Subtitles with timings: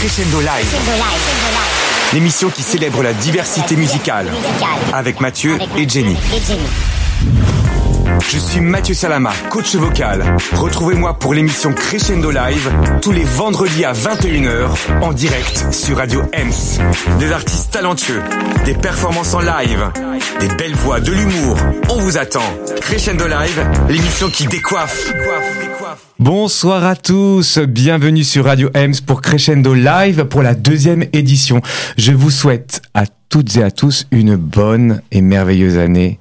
[0.00, 0.74] Crescendo Live.
[2.14, 4.28] L'émission qui célèbre la diversité musicale.
[4.94, 6.16] Avec Mathieu et Jenny.
[8.28, 10.24] Je suis Mathieu Salama, coach vocal.
[10.52, 17.18] Retrouvez-moi pour l'émission Crescendo Live tous les vendredis à 21h en direct sur Radio Ems.
[17.18, 18.20] Des artistes talentueux,
[18.64, 19.90] des performances en live,
[20.38, 21.56] des belles voix, de l'humour.
[21.88, 22.42] On vous attend.
[22.80, 25.12] Crescendo Live, l'émission qui décoiffe.
[26.18, 31.60] Bonsoir à tous, bienvenue sur Radio Ems pour Crescendo Live pour la deuxième édition.
[31.96, 36.18] Je vous souhaite à toutes et à tous une bonne et merveilleuse année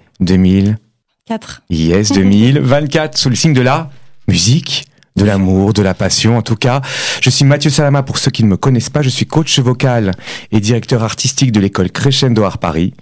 [1.30, 1.62] 2000.
[1.70, 3.90] Yes, 2024, sous le signe de la
[4.28, 6.38] musique, de l'amour, de la passion.
[6.38, 6.82] En tout cas,
[7.22, 9.02] je suis Mathieu Salama pour ceux qui ne me connaissent pas.
[9.02, 10.12] Je suis coach vocal
[10.52, 12.94] et directeur artistique de l'école Crescendo Art Paris.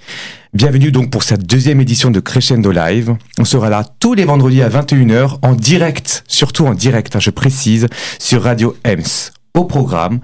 [0.54, 3.16] Bienvenue donc pour cette deuxième édition de Crescendo Live.
[3.40, 7.30] On sera là tous les vendredis à 21h en direct, surtout en direct, hein, je
[7.30, 7.88] précise,
[8.20, 9.32] sur Radio Ems.
[9.54, 10.20] Au programme,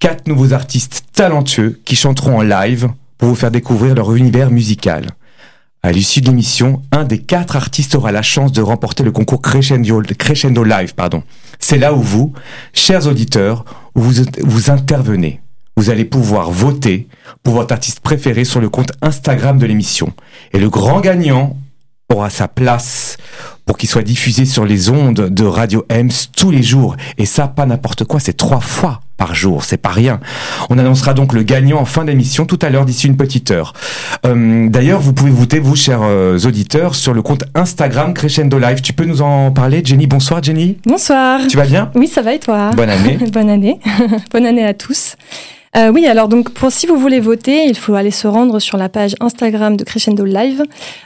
[0.00, 2.88] quatre nouveaux artistes talentueux qui chanteront en live
[3.18, 5.06] pour vous faire découvrir leur univers musical.
[5.86, 9.40] À l'issue de l'émission, un des quatre artistes aura la chance de remporter le concours
[9.40, 10.00] Crescendo,
[10.64, 10.94] Live.
[11.60, 12.32] C'est là où vous,
[12.72, 15.40] chers auditeurs, vous intervenez.
[15.76, 17.06] Vous allez pouvoir voter
[17.44, 20.12] pour votre artiste préféré sur le compte Instagram de l'émission.
[20.52, 21.56] Et le grand gagnant
[22.12, 23.16] aura sa place
[23.64, 26.96] pour qu'il soit diffusé sur les ondes de Radio Ems tous les jours.
[27.18, 30.20] Et ça, pas n'importe quoi, c'est trois fois par jour, c'est pas rien.
[30.70, 33.72] On annoncera donc le gagnant en fin d'émission tout à l'heure d'ici une petite heure.
[34.24, 38.82] Euh, D'ailleurs, vous pouvez voter, vous, chers euh, auditeurs, sur le compte Instagram Crescendo Live.
[38.82, 40.06] Tu peux nous en parler, Jenny?
[40.06, 40.76] Bonsoir, Jenny.
[40.84, 41.40] Bonsoir.
[41.48, 41.90] Tu vas bien?
[41.94, 42.70] Oui, ça va et toi?
[42.76, 43.18] Bonne année.
[43.32, 43.80] Bonne année.
[44.32, 45.16] Bonne année à tous.
[45.76, 48.78] Euh, oui, alors donc pour si vous voulez voter, il faut aller se rendre sur
[48.78, 50.62] la page Instagram de Crescendo Live.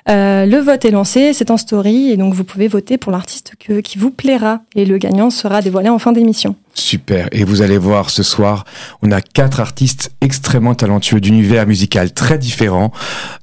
[0.08, 3.54] Euh, le vote est lancé, c'est en story et donc vous pouvez voter pour l'artiste
[3.56, 6.54] qui vous plaira et le gagnant sera dévoilé en fin d'émission.
[6.72, 7.28] Super.
[7.32, 8.64] Et vous allez voir ce soir,
[9.02, 12.92] on a quatre artistes extrêmement talentueux d'univers musical très différents,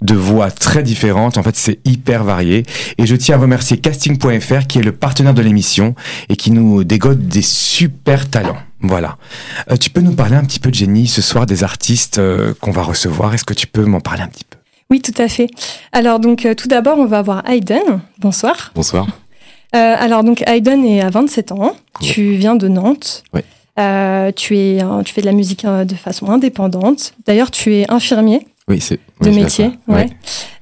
[0.02, 1.38] de voix très différentes.
[1.38, 2.64] En fait, c'est hyper varié.
[2.98, 5.94] Et je tiens à remercier casting.fr qui est le partenaire de l'émission
[6.30, 8.58] et qui nous dégote des super talents.
[8.82, 9.18] Voilà.
[9.72, 12.72] Euh, tu peux nous parler un petit peu, Jenny, ce soir des artistes euh, qu'on
[12.72, 13.34] va recevoir.
[13.34, 14.58] Est-ce que tu peux m'en parler un petit peu?
[14.90, 15.50] Oui, tout à fait.
[15.92, 18.02] Alors donc euh, tout d'abord, on va avoir Hayden.
[18.20, 18.72] Bonsoir.
[18.74, 19.08] Bonsoir.
[19.76, 21.76] Euh, alors donc Hayden est à 27 ans.
[22.02, 23.24] Tu viens de Nantes.
[23.34, 23.42] Oui.
[23.80, 27.14] Euh, tu es, tu fais de la musique de façon indépendante.
[27.26, 28.48] D'ailleurs, tu es infirmier.
[28.70, 29.72] Oui, c'est de métier.
[29.88, 30.10] Ouais.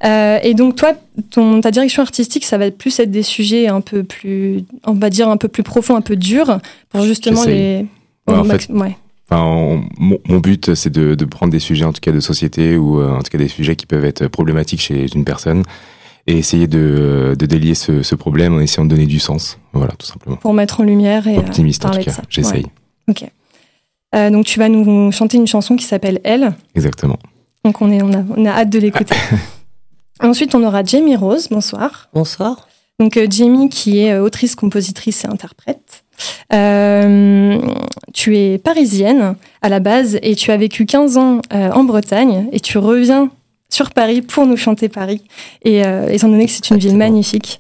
[0.04, 0.94] Euh, et donc toi,
[1.32, 5.10] ton, ta direction artistique, ça va plus être des sujets un peu plus, on va
[5.10, 6.60] dire un peu plus profonds, un peu durs,
[6.90, 7.88] pour justement les.
[8.28, 8.98] Ouais, en fait, ouais.
[9.30, 12.20] Enfin, on, mon, mon, but, c'est de, de, prendre des sujets, en tout cas de
[12.20, 15.64] société, ou euh, en tout cas des sujets qui peuvent être problématiques chez une personne,
[16.28, 19.58] et essayer de, de délier ce, ce, problème en essayant de donner du sens.
[19.74, 20.38] Voilà, tout simplement.
[20.38, 21.38] Pour mettre en lumière et.
[21.38, 22.66] Optimiste, euh, en tout cas, j'essaye.
[22.66, 22.72] Ouais.
[23.10, 23.30] Ok.
[24.16, 26.56] Euh, donc, tu vas nous chanter une chanson qui s'appelle Elle.
[26.76, 27.18] Exactement.
[27.64, 29.16] Donc, on, est, on, a, on a hâte de l'écouter.
[30.20, 31.48] Ensuite, on aura Jamie Rose.
[31.50, 32.10] Bonsoir.
[32.14, 32.68] Bonsoir.
[33.00, 36.05] Donc, euh, Jamie, qui est autrice, compositrice et interprète.
[36.54, 37.60] Euh,
[38.14, 42.48] tu es parisienne à la base et tu as vécu 15 ans euh, en Bretagne
[42.52, 43.30] et tu reviens
[43.70, 45.22] sur Paris pour nous chanter Paris.
[45.64, 47.60] Et euh, étant donné que c'est une ville magnifique.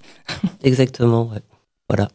[0.63, 1.39] Exactement, ouais.
[1.89, 2.07] Voilà,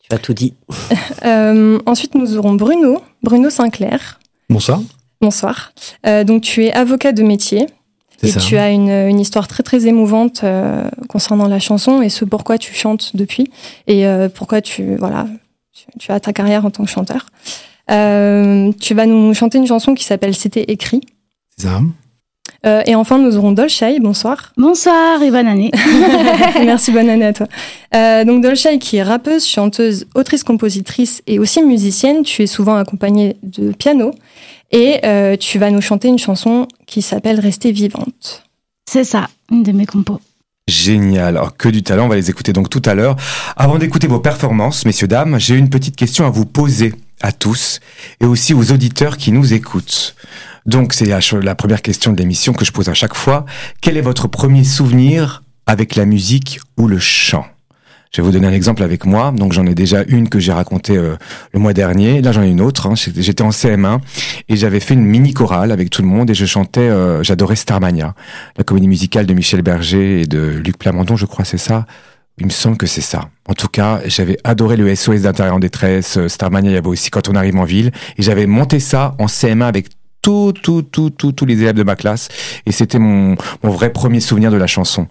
[0.00, 0.54] tu as tout dit.
[1.24, 4.20] Euh, ensuite, nous aurons Bruno, Bruno Sinclair.
[4.48, 4.80] Bonsoir.
[5.20, 5.72] Bonsoir.
[6.06, 7.66] Euh, donc, tu es avocat de métier.
[8.22, 8.40] Et ça.
[8.40, 12.58] tu as une, une, histoire très très émouvante euh, concernant la chanson et ce pourquoi
[12.58, 13.50] tu chantes depuis
[13.86, 15.26] et euh, pourquoi tu voilà
[15.78, 17.26] tu, tu, as ta carrière en tant que chanteur.
[17.90, 21.00] Euh, tu vas nous chanter une chanson qui s'appelle C'était écrit.
[21.56, 21.80] C'est ça.
[22.66, 24.00] Euh, et enfin, nous aurons Dolchai.
[24.00, 24.52] Bonsoir.
[24.56, 25.70] Bonsoir et bonne année.
[26.64, 27.46] Merci, bonne année à toi.
[27.94, 32.22] Euh, donc Dolchai, qui est rappeuse, chanteuse, autrice, compositrice et aussi musicienne.
[32.22, 34.12] Tu es souvent accompagnée de piano.
[34.70, 38.42] Et euh, tu vas nous chanter une chanson qui s'appelle Rester vivante.
[38.90, 40.20] C'est ça, une de mes compos.
[40.68, 41.38] Génial.
[41.38, 43.16] Alors, que du talent, on va les écouter donc tout à l'heure.
[43.56, 47.80] Avant d'écouter vos performances, messieurs, dames, j'ai une petite question à vous poser à tous
[48.20, 50.14] et aussi aux auditeurs qui nous écoutent.
[50.66, 53.46] Donc, c'est la, la première question de l'émission que je pose à chaque fois.
[53.80, 57.46] Quel est votre premier souvenir avec la musique ou le chant?
[58.12, 59.32] Je vais vous donner un exemple avec moi.
[59.32, 61.16] Donc j'en ai déjà une que j'ai racontée euh,
[61.52, 62.22] le mois dernier.
[62.22, 62.86] Là j'en ai une autre.
[62.86, 62.94] Hein.
[62.96, 63.98] J'étais en CM1
[64.48, 66.80] et j'avais fait une mini chorale avec tout le monde et je chantais.
[66.80, 68.14] Euh, J'adorais Starmania,
[68.56, 71.86] la comédie musicale de Michel Berger et de Luc Plamondon, je crois c'est ça.
[72.40, 73.28] Il me semble que c'est ça.
[73.48, 76.24] En tout cas, j'avais adoré le SOS d'intérieur en détresse.
[76.28, 79.26] Starmania, il y avait aussi quand on arrive en ville et j'avais monté ça en
[79.26, 79.88] CM1 avec
[80.22, 82.28] tous, tous, tous, tous, tous les élèves de ma classe.
[82.66, 85.06] Et c'était mon, mon vrai premier souvenir de la chanson.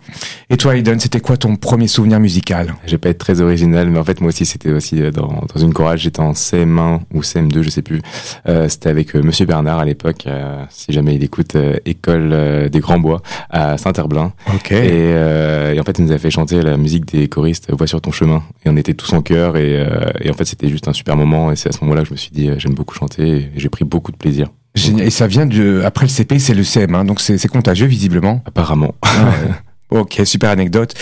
[0.49, 2.73] Et toi, Aiden, c'était quoi ton premier souvenir musical?
[2.85, 5.43] Je vais pas être très original, mais en fait, moi aussi, c'était aussi euh, dans,
[5.53, 5.97] dans une chorale.
[5.97, 8.01] J'étais en CM1 ou CM2, je sais plus.
[8.47, 12.69] Euh, c'était avec euh, Monsieur Bernard à l'époque, euh, si jamais il écoute, euh, école
[12.69, 14.33] des Grands Bois à Saint-Herblain.
[14.53, 14.71] Ok.
[14.71, 17.87] Et, euh, et en fait, il nous a fait chanter la musique des choristes Voix
[17.87, 18.43] sur ton chemin.
[18.65, 19.57] Et on était tous en chœur.
[19.57, 21.51] Et, euh, et en fait, c'était juste un super moment.
[21.51, 23.27] Et c'est à ce moment-là que je me suis dit, j'aime beaucoup chanter.
[23.27, 24.47] Et j'ai pris beaucoup de plaisir.
[24.77, 25.07] Génial.
[25.07, 28.41] Et ça vient de, après le CP, c'est le CM, hein, donc c'est contagieux visiblement.
[28.45, 28.93] Apparemment.
[29.03, 29.51] Ouais.
[29.99, 30.93] ok, super anecdote.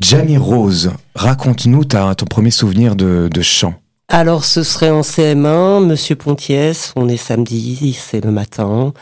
[0.00, 3.74] Gianni Rose, raconte-nous ta- ton premier souvenir de, de chant.
[4.08, 8.92] Alors, ce serait en CM1, Monsieur Pontiès, on est samedi, c'est le matin.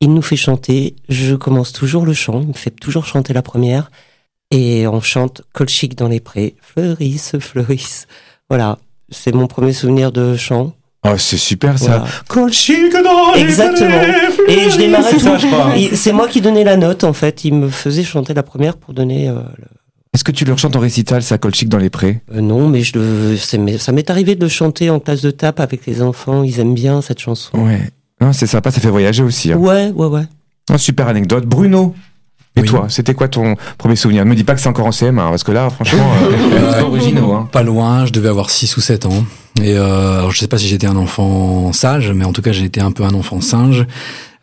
[0.00, 0.94] Il nous fait chanter.
[1.08, 2.40] Je commence toujours le chant.
[2.42, 3.90] Il me fait toujours chanter la première.
[4.50, 6.54] Et on chante Colchic dans les prés.
[6.60, 8.06] Fleurissent, fleurissent.
[8.48, 8.78] Voilà.
[9.10, 10.72] C'est mon premier souvenir de chant.
[11.08, 11.86] Oh, c'est super ça.
[11.98, 12.04] Voilà.
[12.28, 14.00] Colchique dans les Exactement.
[14.48, 15.96] Et je démarrais tout.
[15.96, 17.44] C'est moi qui donnais la note, en fait.
[17.44, 19.28] Il me faisait chanter la première pour donner.
[19.28, 19.64] euh, le-
[20.14, 22.22] Est-ce que tu leur chantes en récital, ça, Colchique dans les prés?
[22.34, 25.20] Euh, non, mais je le- c'est- mais ça m'est arrivé de le chanter en classe
[25.20, 26.42] de tape avec les enfants.
[26.42, 27.58] Ils aiment bien cette chanson.
[27.58, 27.90] Ouais.
[28.20, 29.52] Non, c'est sympa, ça fait voyager aussi.
[29.52, 29.56] hein.
[29.58, 30.22] Ouais, ouais, ouais.
[30.72, 31.44] Oh, super anecdote.
[31.44, 31.94] Bruno
[32.56, 32.66] et Oui.
[32.66, 34.24] toi, c'était quoi ton premier souvenir?
[34.24, 36.70] Ne me dis pas que c'est encore en CM, hein, parce que là, franchement, euh,
[36.72, 37.32] c'est pas originaux.
[37.34, 37.48] Hein.
[37.52, 39.22] Pas loin, je devais avoir 6 ou 7 ans.
[39.62, 42.52] Et euh, alors je sais pas si j'étais un enfant sage, mais en tout cas
[42.52, 43.86] j'ai été un peu un enfant singe.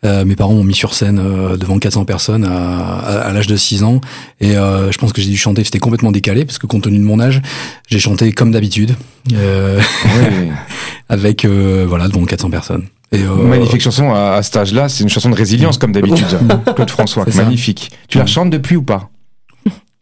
[0.04, 2.50] Euh, mes parents m'ont mis sur scène euh, devant 400 personnes à,
[2.98, 4.02] à, à l'âge de 6 ans.
[4.38, 6.98] Et euh, je pense que j'ai dû chanter, c'était complètement décalé, parce que compte tenu
[6.98, 7.40] de mon âge,
[7.88, 8.94] j'ai chanté comme d'habitude,
[9.32, 10.48] euh, Ouais.
[11.08, 12.84] avec, euh, voilà, devant 400 personnes.
[13.12, 14.90] Et, euh, Magnifique chanson à, à cet âge-là.
[14.90, 16.26] C'est une chanson de résilience, comme d'habitude.
[16.76, 17.42] Claude François, ça.
[17.42, 17.90] magnifique.
[18.08, 19.08] Tu la chantes depuis ou pas?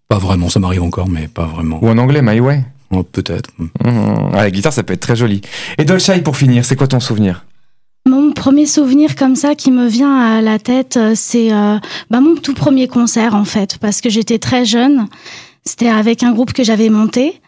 [0.09, 1.79] Pas vraiment, ça m'arrive encore, mais pas vraiment.
[1.81, 3.50] Ou en anglais, My Way Oh, Peut-être.
[3.58, 4.34] Mmh.
[4.34, 5.40] À la guitare, ça peut être très joli.
[5.78, 7.44] Et Dolchai, pour finir, c'est quoi ton souvenir?
[8.06, 11.78] Mon premier souvenir comme ça qui me vient à la tête, euh, c'est euh,
[12.10, 15.06] bah, mon tout premier concert en fait, parce que j'étais très jeune.
[15.64, 17.40] C'était avec un groupe que j'avais monté.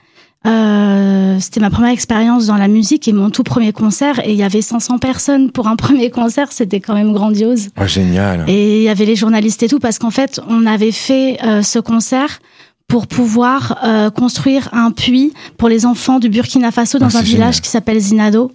[0.47, 4.21] Euh, c'était ma première expérience dans la musique et mon tout premier concert.
[4.27, 7.69] Et il y avait 500 personnes pour un premier concert, c'était quand même grandiose.
[7.77, 8.45] Ah, génial.
[8.49, 11.63] Et il y avait les journalistes et tout, parce qu'en fait, on avait fait euh,
[11.63, 12.41] ce concert
[12.89, 17.23] pour pouvoir euh, construire un puits pour les enfants du Burkina Faso dans Ah, un
[17.23, 17.61] village génial.
[17.63, 18.53] qui s'appelle Zinado.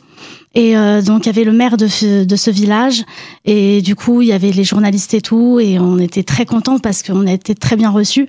[0.55, 3.03] Et euh, donc, il y avait le maire de, ce- de ce village.
[3.45, 5.59] Et du coup, il y avait les journalistes et tout.
[5.59, 8.27] Et on était très contents parce qu'on a été très bien reçus.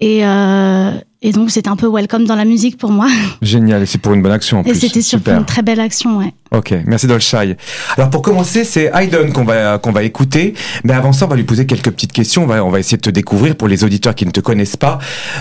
[0.00, 0.92] Et, euh,
[1.26, 3.08] et donc, c'était un peu welcome dans la musique pour moi.
[3.42, 3.82] Génial.
[3.82, 4.78] Et c'est pour une bonne action en Et plus.
[4.80, 6.32] c'était surtout une très belle action, ouais.
[6.52, 7.56] Ok, merci Dolchai.
[7.96, 10.54] Alors pour commencer, c'est Hayden qu'on va qu'on va écouter,
[10.84, 12.44] mais avant ça, on va lui poser quelques petites questions.
[12.44, 14.76] On va on va essayer de te découvrir pour les auditeurs qui ne te connaissent
[14.76, 15.00] pas.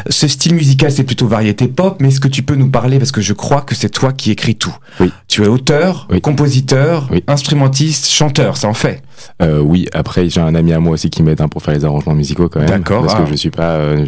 [0.09, 3.11] Ce style musical, c'est plutôt variété pop, mais est-ce que tu peux nous parler parce
[3.11, 4.75] que je crois que c'est toi qui écris tout.
[4.99, 5.11] Oui.
[5.27, 6.19] Tu es auteur, Oui.
[6.19, 7.23] compositeur, Oui.
[7.27, 9.03] instrumentiste, chanteur, ça en fait.
[9.41, 11.85] Euh, oui, après j'ai un ami à moi aussi qui m'aide hein, pour faire les
[11.85, 12.69] arrangements musicaux quand même.
[12.69, 13.23] D'accord, Parce ah.
[13.23, 14.05] que je suis pas euh,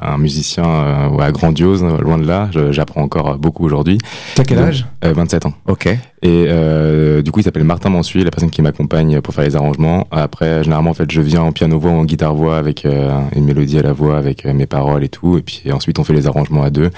[0.00, 2.50] un musicien euh, ouais, grandiose, euh, loin de là.
[2.70, 3.98] J'apprends encore beaucoup aujourd'hui.
[4.34, 4.86] T'as quel âge?
[5.04, 5.52] Euh, 27 ans.
[5.66, 5.88] Ok.
[6.22, 10.06] Et du coup, il s'appelle Martin Mansuy, la personne qui m'accompagne pour faire les arrangements.
[10.10, 13.82] Après, généralement, en fait, je viens en piano-voix ou en guitare-voix avec une mélodie à
[13.82, 15.38] la voix, avec mes paroles et tout.
[15.38, 16.90] Et puis ensuite, on fait les arrangements à deux.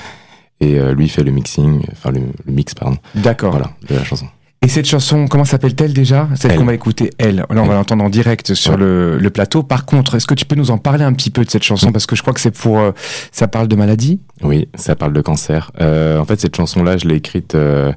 [0.61, 2.97] Et lui fait le mixing, enfin le, le mix, pardon.
[3.15, 3.51] D'accord.
[3.51, 4.27] Voilà, de la chanson.
[4.63, 6.29] Et cette chanson, comment s'appelle-t-elle déjà?
[6.35, 6.59] Celle Elle.
[6.59, 7.37] qu'on va écouter, Elle.
[7.37, 8.79] Là, on va l'entendre en direct sur Ouais.
[8.79, 9.63] le, le plateau.
[9.63, 11.89] Par contre, est-ce que tu peux nous en parler un petit peu de cette chanson?
[11.89, 11.93] Mm.
[11.93, 12.79] Parce que je crois que c'est pour...
[12.79, 12.93] euh,
[13.33, 15.71] ça parle de maladie Oui, ça parle de cancer.
[15.81, 17.55] Euh, en fait, cette chanson-là, je l'ai écrite.
[17.55, 17.91] euh,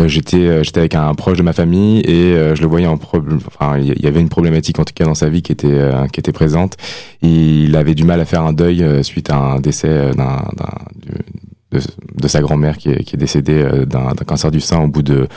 [0.00, 2.96] euh, j'étais euh, j'étais avec un proche de ma famille et je le voyais en
[2.96, 3.38] problème.
[3.46, 5.78] Enfin, il y- avait une problématique en tout cas dans sa vie qui était
[6.12, 6.76] qui était présente.
[7.20, 11.78] Il avait du mal à faire un deuil suite à un décès d'un d'un- du-
[11.78, 11.80] de,
[12.20, 15.28] de sa grand-mère qui est, qui est décédée d'un cancer du sein au bout de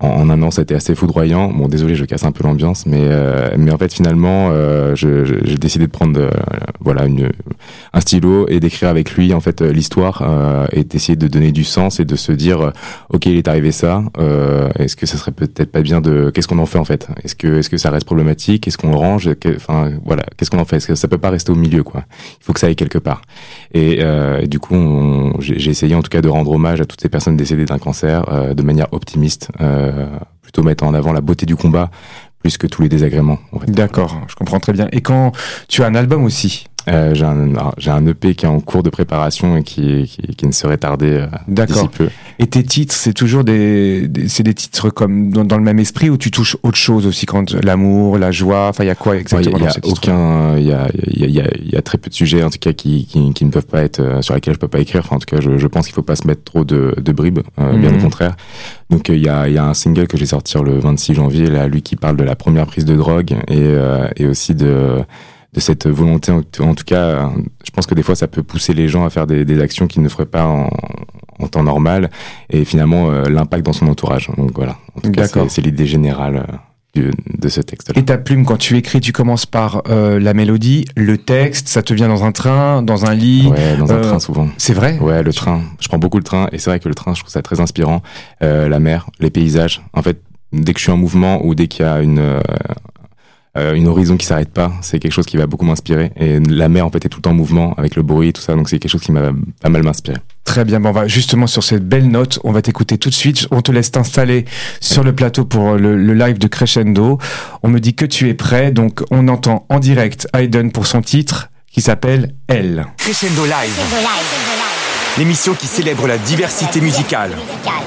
[0.00, 1.50] en, un an, ça a été assez foudroyant.
[1.50, 5.56] Bon, désolé, je casse un peu l'ambiance, mais euh, mais en fait, finalement, euh, j'ai
[5.56, 6.30] décidé de prendre euh,
[6.80, 7.30] voilà une
[7.92, 11.52] un stylo et d'écrire avec lui en fait euh, l'histoire euh, et d'essayer de donner
[11.52, 12.72] du sens et de se dire
[13.10, 14.02] ok il est arrivé ça
[14.78, 17.08] est-ce que ça serait peut-être pas bien de qu'est-ce qu'on en fait en fait?
[17.24, 18.66] Est-ce que est-ce que ça reste problématique?
[18.68, 19.30] Est-ce qu'on le range?
[19.56, 20.76] Enfin voilà qu'est-ce qu'on en fait?
[20.76, 22.04] Est-ce que ça peut pas rester au milieu quoi?
[22.40, 23.22] Il faut que ça aille quelque part.
[23.72, 24.00] Et,
[24.46, 27.64] du coup j'ai essayé en tout cas de rendre hommage à toutes ces personnes décédées
[27.64, 28.24] d'un cancer
[28.54, 29.48] de manière optimiste
[30.42, 31.90] plutôt mettre en avant la beauté du combat
[32.40, 33.38] plus que tous les désagréments.
[33.66, 34.88] D'accord, je comprends très bien.
[34.92, 35.32] Et quand
[35.68, 38.82] tu as un album aussi euh, J'ai un, j'ai un EP qui est en cours
[38.82, 41.88] de préparation et qui, qui, qui ne serait tardé euh, D'accord.
[41.90, 42.08] peu.
[42.38, 45.78] Et tes titres, c'est toujours des, des c'est des titres comme dans, dans, le même
[45.78, 48.94] esprit ou tu touches autre chose aussi quand l'amour, la joie, enfin il y a
[48.94, 51.82] quoi exactement Il y a, aucun, il y a, il y a, il y a
[51.82, 54.22] très peu de sujets en tout cas qui, qui, qui, ne peuvent pas être euh,
[54.22, 55.00] sur lesquels je peux pas écrire.
[55.04, 57.12] Enfin, en tout cas, je, je pense qu'il faut pas se mettre trop de, de
[57.12, 58.02] bribes, euh, bien au mhm.
[58.02, 58.36] contraire.
[58.90, 61.46] Donc il y a, il y a un single que j'ai sorti le 26 janvier,
[61.46, 63.74] là, lui qui parle de la première prise de drogue et,
[64.16, 65.02] et aussi de
[65.56, 66.30] de cette volonté.
[66.30, 67.30] En, tout cas,
[67.64, 69.86] je pense que des fois, ça peut pousser les gens à faire des, des actions
[69.86, 70.68] qu'ils ne feraient pas en,
[71.38, 72.10] en, temps normal,
[72.50, 74.30] et finalement euh, l'impact dans son entourage.
[74.36, 74.76] Donc voilà.
[75.48, 76.46] c'est l'idée générale.
[76.46, 76.56] Euh,
[76.96, 78.00] de ce texte-là.
[78.00, 81.82] Et ta plume, quand tu écris, tu commences par euh, la mélodie, le texte, ça
[81.82, 84.48] te vient dans un train, dans un lit Ouais, dans un train souvent.
[84.56, 84.98] C'est vrai?
[84.98, 85.60] Ouais, le train.
[85.78, 87.60] Je prends beaucoup le train et c'est vrai que le train, je trouve ça très
[87.60, 88.00] inspirant.
[88.40, 89.82] la mer, les paysages.
[89.92, 90.22] En fait,
[90.52, 92.40] dès que je suis en mouvement ou dès qu'il y a une, euh,
[93.56, 96.12] une horizon qui s'arrête pas, c'est quelque chose qui va beaucoup m'inspirer.
[96.16, 98.68] Et la mer en fait est tout en mouvement avec le bruit, tout ça, donc
[98.68, 100.18] c'est quelque chose qui m'a pas mal m'inspirer.
[100.44, 103.14] Très bien, bon, on va justement sur cette belle note, on va t'écouter tout de
[103.14, 103.48] suite.
[103.50, 104.44] On te laisse t'installer
[104.80, 107.18] sur le plateau pour le, live de Crescendo.
[107.62, 111.02] On me dit que tu es prêt, donc on entend en direct Hayden pour son
[111.02, 112.86] titre qui s'appelle Elle.
[112.96, 113.78] Crescendo Live.
[115.18, 117.32] L'émission qui célèbre la diversité musicale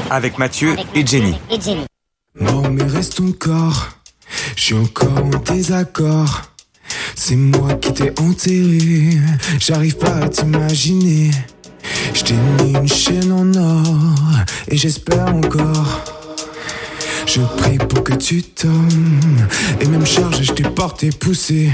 [0.10, 1.36] avec Mathieu et Jenny.
[2.40, 3.99] Non mais reste ton corps
[4.56, 6.42] je encore en désaccord.
[7.16, 9.18] C'est moi qui t'ai enterré.
[9.60, 11.32] J'arrive pas à t'imaginer.
[12.14, 12.34] Je
[12.64, 16.04] mis une chaîne en or et j'espère encore.
[17.26, 18.72] Je prie pour que tu tombes
[19.80, 21.72] Et même charge, je t'ai porté poussé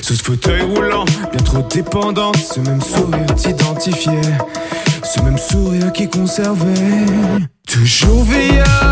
[0.00, 4.38] Sous ce fauteuil roulant, bien trop dépendante Ce même sourire t'identifiait
[5.02, 7.04] Ce même sourire qui conservait
[7.66, 8.83] Toujours veilleur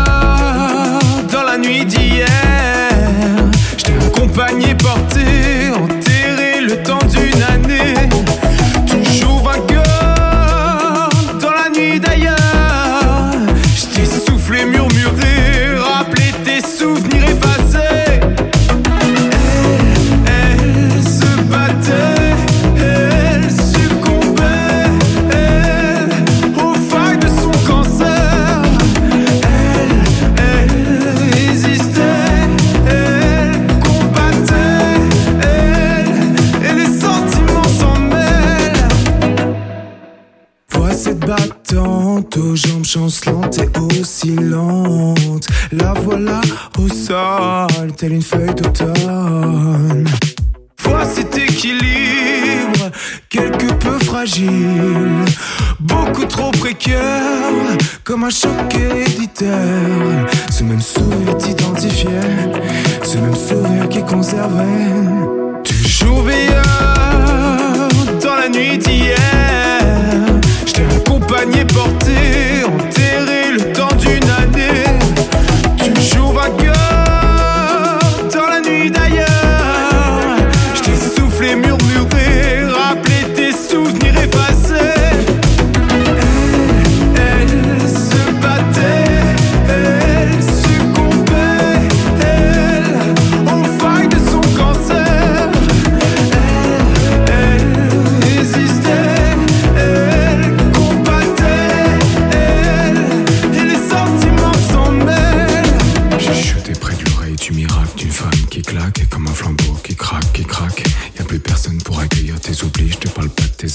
[48.11, 50.05] une feuille d'automne.
[50.79, 52.91] Vois cet équilibre,
[53.29, 55.23] quelque peu fragile,
[55.79, 58.75] beaucoup trop précaire, comme un choc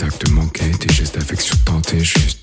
[0.03, 2.38] actes manqués, tes gestes d'affection tentés, juste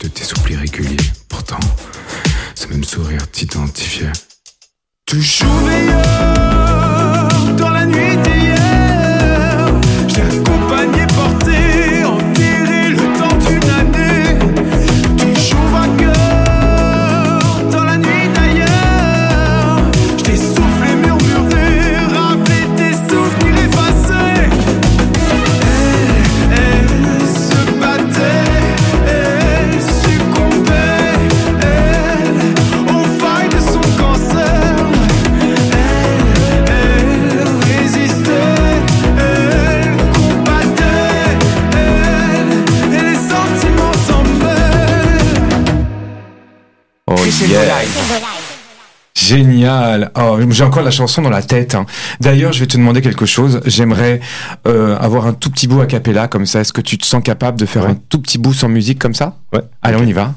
[50.16, 51.76] Oh, j'ai encore la chanson dans la tête.
[51.76, 51.86] Hein.
[52.20, 53.62] D'ailleurs, je vais te demander quelque chose.
[53.66, 54.20] J'aimerais
[54.68, 56.62] euh, avoir un tout petit bout a cappella comme ça.
[56.62, 59.14] Est-ce que tu te sens capable de faire un tout petit bout sans musique comme
[59.14, 59.38] ça?
[59.54, 59.62] Ouais.
[59.82, 60.34] Allez, on y va.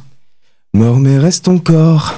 [0.74, 2.14] Mort mais reste encore.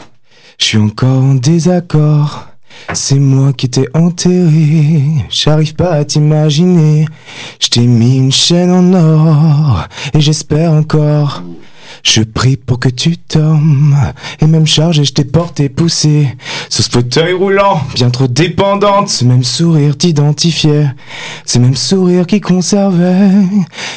[0.59, 2.47] Je suis encore en désaccord.
[2.93, 7.07] C'est moi qui t'ai enterré, j'arrive pas à t'imaginer.
[7.61, 11.43] Je t'ai mis une chaîne en or, et j'espère encore.
[12.03, 13.95] Je prie pour que tu tombes,
[14.41, 16.37] et même chargé, je t'ai porté poussé.
[16.69, 20.89] Sur ce fauteuil roulant, bien trop dépendante, ce même sourire t'identifiait,
[21.45, 23.31] ce même sourire qui conservait.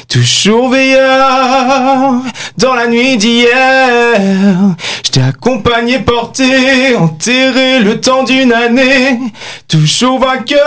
[0.07, 2.21] Toujours veilleur,
[2.57, 4.75] dans la nuit d'hier.
[5.05, 9.19] Je t'ai accompagné, porté, enterré le temps d'une année.
[9.67, 10.59] Toujours vainqueur,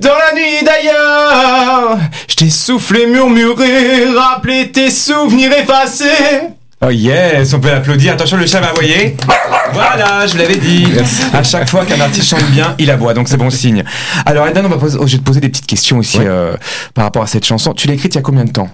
[0.00, 1.98] dans la nuit d'ailleurs.
[2.28, 5.52] Je t'ai soufflé, murmuré, rappelé tes souvenirs
[6.84, 8.14] Oh yes, on peut l'applaudir.
[8.14, 9.16] Attention, le chat va aboyer.
[9.72, 10.84] Voilà, je vous l'avais dit.
[11.32, 13.84] À chaque fois qu'un artiste chante bien, il aboie, donc c'est bon signe.
[14.26, 16.24] Alors, Eden, on va poser, oh, je vais te poser des petites questions aussi Ouais.
[16.26, 16.54] euh,
[16.94, 17.72] par rapport à cette chanson.
[17.72, 18.68] Tu l'as écrite il y a combien de temps?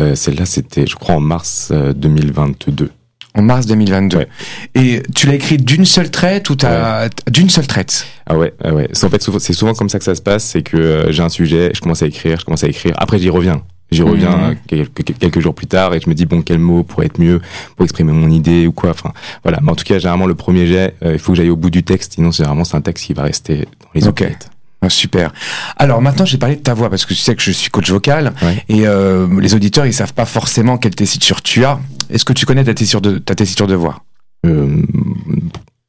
[0.00, 2.90] Euh, Celle-là, c'était, je crois, en mars euh, 2022.
[3.36, 4.16] En mars 2022.
[4.18, 4.28] Ouais.
[4.74, 8.06] Et tu l'as écrite d'une seule traite ou t'as d'une seule traite?
[8.26, 8.88] Ah ouais, ah ouais.
[8.92, 11.12] C'est en fait souvent- c'est souvent comme ça que ça se passe, c'est que euh,
[11.12, 12.94] j'ai un sujet, je commence à écrire, je commence à écrire.
[12.98, 13.62] Après, j'y reviens.
[13.94, 14.50] J'y reviens Mhm.
[14.50, 17.18] euh, quelques, quelques jours plus tard et je me dis bon quel mot pourrait être
[17.20, 17.40] mieux
[17.76, 18.90] pour exprimer mon idée ou quoi.
[18.90, 19.58] Enfin voilà.
[19.62, 21.70] Mais en tout cas, généralement le premier jet, euh, il faut que j'aille au bout
[21.70, 22.14] du texte.
[22.14, 24.20] Sinon, généralement c'est un texte qui va rester dans les Ok.
[24.20, 24.50] oubliettes.
[24.82, 25.32] Ah, Super.
[25.78, 27.90] Alors maintenant, j'ai parlé de ta voix parce que tu sais que je suis coach
[27.90, 28.62] vocal Ouais.
[28.68, 31.80] et euh, les auditeurs, ils savent pas forcément quelle tessiture tu as.
[32.10, 34.02] Est-ce que tu connais ta tessiture de ta tessiture de voix?
[34.44, 34.82] Euh,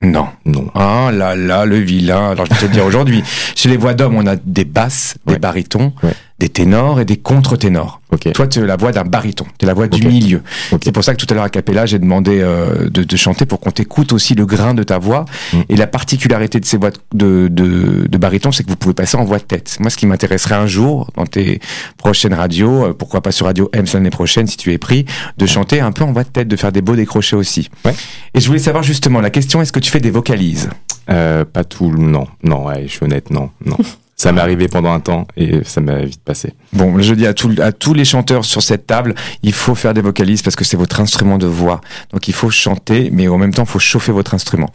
[0.02, 0.28] Non.
[0.46, 0.70] non.
[0.76, 2.32] Ah là là, le vilain.
[2.32, 3.22] Alors je vais te le dire aujourd'hui.
[3.56, 6.14] Chez les voix d'hommes, on a des basses, des barytons, Ouais.
[6.40, 8.02] Des ténors et des contre-ténors.
[8.12, 8.32] Ok.
[8.34, 9.46] Toi, tu es la voix d'un baryton.
[9.58, 10.42] Tu es la voix du milieu.
[10.74, 10.82] Ok.
[10.84, 13.46] C'est pour ça que tout à l'heure à Capella, j'ai demandé euh, de, de chanter
[13.46, 15.24] pour qu'on t'écoute aussi le grain de ta voix.
[15.54, 15.58] Mm.
[15.70, 19.16] Et la particularité de ces voix de, de, de baryton, c'est que vous pouvez passer
[19.16, 19.78] en voix de tête.
[19.80, 21.62] Moi, ce qui m'intéresserait un jour, dans tes
[21.98, 25.06] prochaines radios, euh, pourquoi pas sur Radio M l'année prochaine, si tu es pris,
[25.38, 27.70] de chanter un peu en voix de tête, de faire des beaux décrochés aussi.
[27.86, 27.96] Ouais.
[28.34, 30.70] Et je voulais savoir justement, la question, est-ce que tu fais des vocalises?
[31.10, 31.92] Euh, pas tout.
[31.92, 32.28] Non.
[32.44, 32.66] Non.
[32.66, 33.30] Ouais, je suis honnête.
[33.30, 33.50] Non.
[33.66, 33.78] Non.
[34.16, 36.54] ça m'est arrivé pendant un temps et ça m'a vite passé.
[36.74, 39.94] Bon, je dis à, tout- à tous les chanteurs sur cette table, il faut faire
[39.94, 41.82] des vocalises parce que c'est votre instrument de voix.
[42.14, 44.70] Donc il faut chanter, mais en même temps, il faut chauffer votre instrument.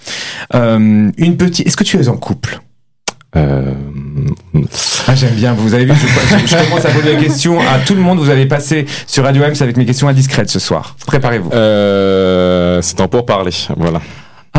[0.54, 1.66] Euh, une petite.
[1.66, 2.60] Est-ce que tu es en couple?
[3.36, 3.72] Euh,
[5.06, 5.54] Ah, j'aime bien.
[5.54, 8.18] Vous avez vu, je, je- commence à poser la question à tout le monde.
[8.18, 10.96] Vous allez passer sur Radio M avec mes questions indiscrètes ce soir.
[11.06, 11.50] Préparez-vous.
[11.52, 13.52] euh, c'est temps pour parler.
[13.76, 14.00] Voilà.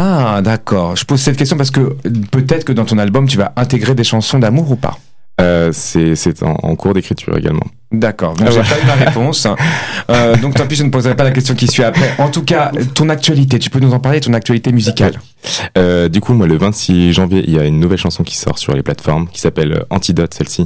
[0.03, 0.96] Ah, d'accord.
[0.96, 1.96] Je pose cette question parce que
[2.31, 4.98] peut-être que dans ton album, tu vas intégrer des chansons d'amour ou pas?
[5.39, 7.65] Euh, c'est en, en cours d'écriture également.
[7.91, 8.35] D'accord.
[8.35, 8.63] Donc, Ah j'ai ouais.
[8.63, 9.47] pas eu ma réponse.
[10.09, 12.15] Euh, donc, tant pis, je ne poserai pas la question qui suit après.
[12.17, 15.13] En tout cas, ton actualité, tu peux nous en parler, ton actualité musicale.
[15.77, 18.57] Euh, du coup, moi, le 26 janvier, il y a une nouvelle chanson qui sort
[18.57, 20.65] sur les plateformes, qui s'appelle euh, Antidote, celle-ci.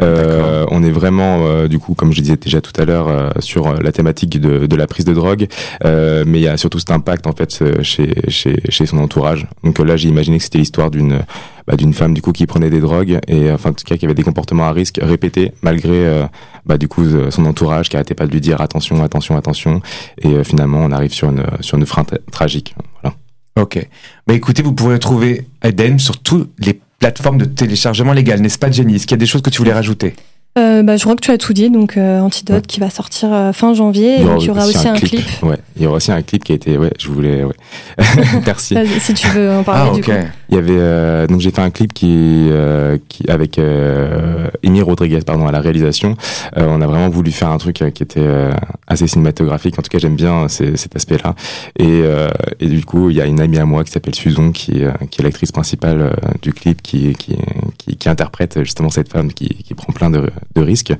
[0.00, 3.28] Euh, on est vraiment, euh, du coup, comme je disais déjà tout à l'heure, euh,
[3.40, 5.46] sur la thématique de, de la prise de drogue,
[5.84, 9.46] euh, mais il y a surtout cet impact en fait chez chez, chez son entourage.
[9.62, 11.20] Donc là, j'ai imaginé que c'était l'histoire d'une
[11.66, 14.04] bah, d'une femme du coup qui prenait des drogues et enfin en tout cas qui
[14.04, 16.26] avait des comportements à risque répétés malgré euh,
[16.64, 19.82] bah, du coup euh, son entourage qui arrêtait pas de lui dire attention, attention, attention.
[20.20, 21.86] Et euh, finalement, on arrive sur une sur une
[22.30, 22.74] tragique.
[23.02, 23.16] Voilà.
[23.58, 23.88] Ok.
[24.26, 28.70] Bah écoutez, vous pouvez retrouver Eden sur toutes les plateformes de téléchargement légal, n'est-ce pas
[28.70, 28.96] Jenny?
[28.96, 30.14] Est-ce qu'il y a des choses que tu voulais rajouter?
[30.58, 32.62] Euh, bah, je crois que tu as tout dit, donc euh, Antidote Ouais.
[32.66, 35.24] qui va sortir euh, fin janvier, et donc il y aura aussi un clip.
[35.42, 36.78] Ouais, il y aura aussi un clip qui a été.
[36.78, 37.44] Ouais, je voulais.
[37.44, 37.54] Ouais.
[38.46, 38.76] Merci.
[39.00, 40.06] Si tu veux en parler Ah du ok.
[40.06, 40.26] coup.
[40.48, 44.80] Il y avait euh, donc j'ai fait un clip qui euh, qui avec euh, Amy
[44.80, 46.14] Rodriguez pardon à la réalisation.
[46.56, 48.52] Euh, on a vraiment voulu faire un truc qui était euh,
[48.86, 49.76] assez cinématographique.
[49.78, 51.34] En tout cas, j'aime bien cet aspect-là.
[51.78, 52.28] Et euh,
[52.60, 54.92] et du coup, il y a une amie à moi qui s'appelle Suzon qui euh,
[55.10, 57.36] qui est l'actrice principale du clip qui qui
[57.76, 60.92] qui, qui interprète justement cette femme qui qui prend plein de de risques.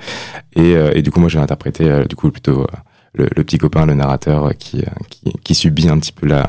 [0.54, 2.66] Et euh, et du coup, moi, j'ai interprété euh, du coup plutôt euh,
[3.14, 6.46] le, le petit copain, le narrateur euh, qui, qui, qui subit un petit peu la,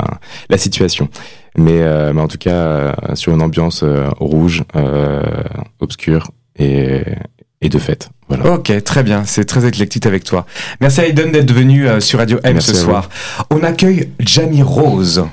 [0.50, 1.10] la situation.
[1.58, 5.24] Mais, euh, mais en tout cas, euh, sur une ambiance euh, rouge, euh,
[5.80, 6.30] obscure
[6.60, 7.02] et,
[7.62, 8.10] et de fête.
[8.28, 8.54] Voilà.
[8.54, 9.24] Ok, très bien.
[9.26, 10.46] C'est très éclectique avec toi.
[10.82, 13.10] Merci à Eden d'être venu euh, sur Radio M Merci ce soir.
[13.50, 15.26] On accueille Jamie Rose.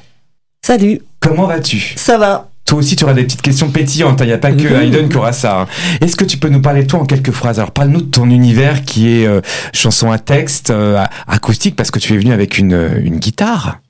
[0.65, 1.95] Salut, Comment vas-tu?
[1.97, 4.21] Ça va Toi aussi, tu auras des petites questions pétillantes.
[4.21, 4.67] Il n'y a pas que.
[4.83, 5.63] Hayden qui aura ça.
[5.63, 5.67] hein.
[6.01, 7.59] Est-ce que tu peux nous parler, toi, en quelques phrases?
[7.59, 9.41] Alors, parle-nous de ton univers qui est euh,
[9.73, 13.81] chanson à texte, euh, acoustique, parce que tu es venu avec une, euh, une guitare.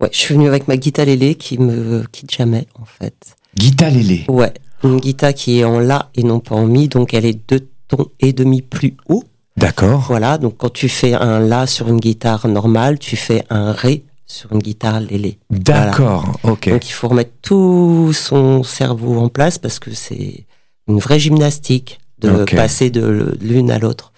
[0.00, 3.14] Ouais, je suis venue avec ma guitare lélé qui me quitte jamais, en fait.
[3.58, 4.24] Guitare lélé.
[4.28, 4.52] Ouais,
[4.84, 7.68] une guitare qui est en la et non pas en mi, donc elle est deux
[7.88, 9.24] tons et demi plus haut.
[9.56, 10.04] D'accord.
[10.08, 14.04] Voilà, donc quand tu fais un la sur une guitare normale, tu fais un ré
[14.26, 15.38] sur une guitare lélé.
[15.50, 16.38] D'accord.
[16.42, 16.68] Ok.
[16.68, 20.46] Donc il faut remettre tout son cerveau en place parce que c'est
[20.88, 24.12] une vraie gymnastique de passer de l'une à l'autre.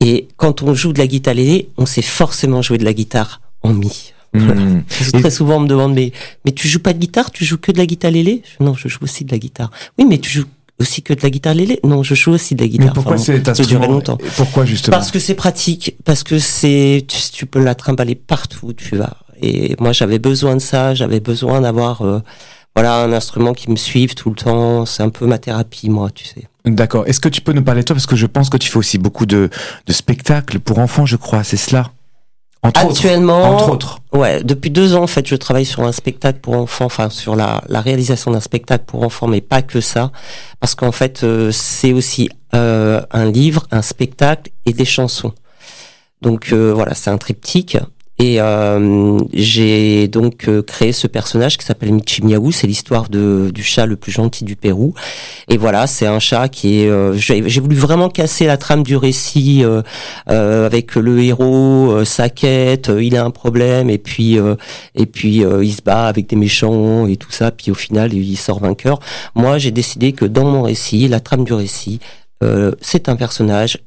[0.00, 3.40] Et quand on joue de la guitare lélé, on sait forcément jouer de la guitare
[3.62, 4.12] en mi.
[4.32, 4.82] Hmm.
[4.88, 6.12] Très souvent, on me demande, mais,
[6.44, 8.88] mais tu joues pas de guitare, tu joues que de la guitare lélé Non, je
[8.88, 9.70] joue aussi de la guitare.
[9.98, 10.44] Oui, mais tu joues
[10.80, 12.86] aussi que de la guitare lélé Non, je joue aussi de la guitare.
[12.88, 13.38] Mais pourquoi c'est
[13.72, 14.18] longtemps.
[14.36, 18.72] Pourquoi justement Parce que c'est pratique, parce que c'est tu, peux la trimballer partout où
[18.72, 19.16] tu vas.
[19.40, 22.20] Et moi, j'avais besoin de ça, j'avais besoin d'avoir euh,
[22.74, 24.86] voilà un instrument qui me suive tout le temps.
[24.86, 26.44] C'est un peu ma thérapie, moi, tu sais.
[26.64, 27.06] D'accord.
[27.06, 27.94] Est-ce que tu peux nous parler de toi?
[27.94, 29.48] Parce que je pense que tu fais aussi beaucoup de,
[29.86, 31.44] de spectacles pour enfants, je crois.
[31.44, 31.92] C'est cela?
[32.62, 33.98] Actuellement, entre autres.
[34.12, 37.36] Ouais, depuis deux ans en fait, je travaille sur un spectacle pour enfants, enfin sur
[37.36, 40.10] la, la réalisation d'un spectacle pour enfants, mais pas que ça,
[40.58, 45.32] parce qu'en fait euh, c'est aussi euh, un livre, un spectacle et des chansons.
[46.20, 47.78] Donc euh, voilà, c'est un triptyque.
[48.20, 52.50] Et euh, j'ai donc euh, créé ce personnage qui s'appelle Michi Miaou.
[52.50, 54.92] C'est l'histoire de du chat le plus gentil du Pérou.
[55.48, 56.88] Et voilà, c'est un chat qui est.
[56.88, 59.64] Euh, j'ai voulu vraiment casser la trame du récit
[60.26, 62.90] avec le héros, sa quête.
[63.00, 64.36] il a un problème et puis
[64.94, 67.52] et puis il se bat avec des méchants et tout ça.
[67.52, 68.98] Puis au final, il sort vainqueur.
[69.36, 72.00] Moi, j'ai décidé que dans mon récit, la trame du récit,
[72.80, 73.78] c'est un personnage.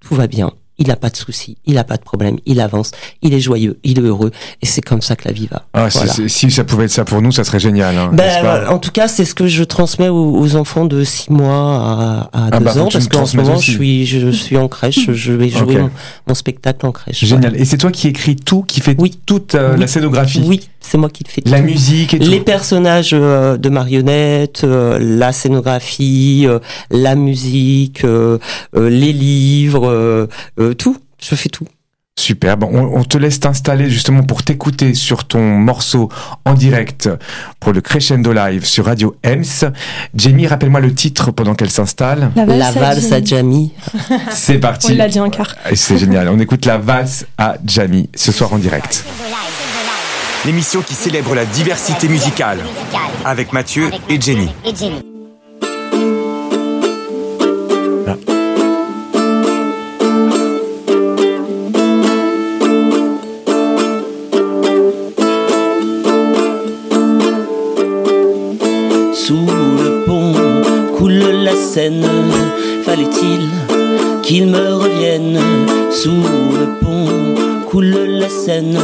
[0.00, 2.90] tout va bien il n'a pas de soucis, il n'a pas de problème, il avance,
[3.22, 5.66] il est joyeux, il est heureux, et c'est comme ça que la vie va.
[5.74, 7.96] Ah, si ça pouvait être ça pour nous, ça serait génial.
[7.96, 12.28] Hein, ben, en tout cas, c'est ce que je transmets aux, enfants de 6 mois
[12.32, 14.68] à, à 2 ah, bah, ans, parce qu'en ce moment, je suis, je suis en
[14.68, 15.84] crèche, je vais jouer
[16.26, 17.24] mon, spectacle en crèche.
[17.24, 17.54] Génial.
[17.60, 21.08] Et c'est toi qui écris tout, qui fait toute euh, la scénographie Oui, c'est moi
[21.10, 22.30] qui fais La musique et tout.
[22.30, 26.46] Les personnages euh, de marionnettes, euh, la scénographie,
[26.90, 28.02] la musique,
[28.74, 30.28] les livres,
[30.78, 30.96] tout.
[31.22, 31.66] Je fais tout.
[32.20, 32.58] Super.
[32.58, 36.10] Bon, on, te laisse t'installer justement pour t'écouter sur ton morceau
[36.44, 37.08] en direct
[37.60, 39.72] pour le Crescendo Live sur Radio Ems.
[40.14, 42.30] Jamie, rappelle-moi le titre pendant qu'elle s'installe.
[42.36, 43.72] La valse, à Jamie.
[44.30, 44.92] C'est parti.
[44.92, 45.56] On l'a dit quart.
[45.74, 46.28] C'est génial.
[46.28, 49.04] On écoute la valse à Jamie ce soir en direct.
[50.46, 52.58] L'émission qui célèbre la diversité musicale.
[53.24, 54.48] Avec Mathieu et Jenny.
[72.84, 73.48] Fallait-il
[74.22, 75.38] qu'il me revienne?
[75.92, 77.06] Sous le pont
[77.70, 78.78] Coule la Seine.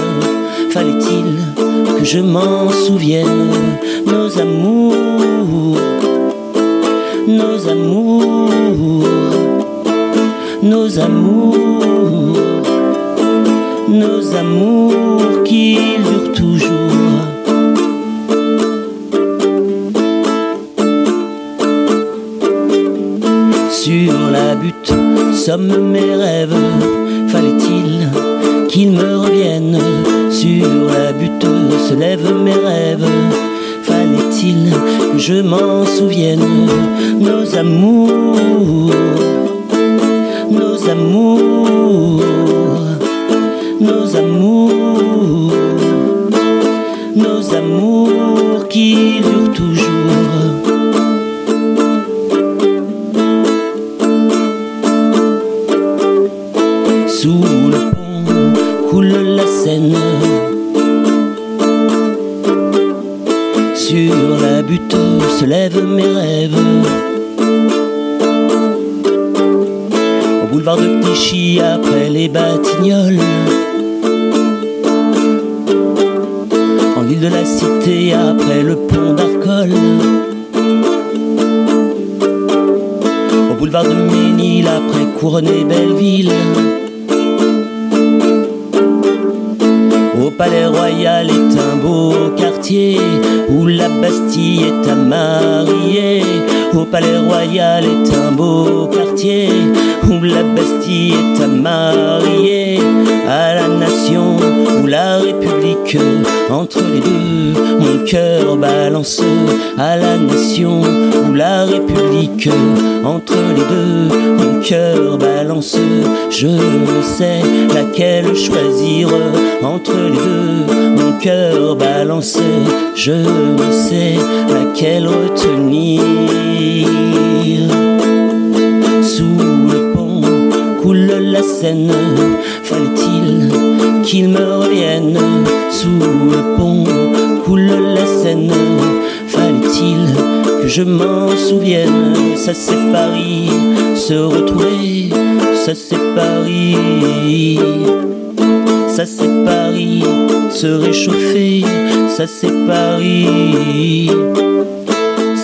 [0.77, 3.79] Fallait-il que je m'en souvienne?
[4.05, 5.79] Nos amours,
[7.27, 9.09] nos amours,
[10.63, 12.37] nos amours,
[13.89, 16.87] nos amours qui durent toujours.
[25.47, 26.59] somme mes rêves,
[28.77, 29.79] qu'ils me reviennent
[30.31, 31.47] sur la butte,
[31.89, 33.09] se lèvent mes rêves.
[33.83, 34.71] Fallait-il
[35.13, 36.69] que je m'en souvienne,
[37.19, 38.91] nos amours,
[40.51, 42.23] nos amours,
[43.81, 45.53] nos amours,
[47.17, 50.26] nos amours qui durent toujours.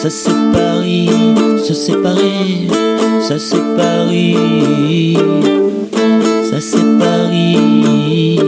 [0.02, 1.08] Ça c'est Paris,
[1.64, 2.66] se séparer,
[3.20, 5.16] ça c'est Paris.
[6.50, 8.40] Ça c'est Paris.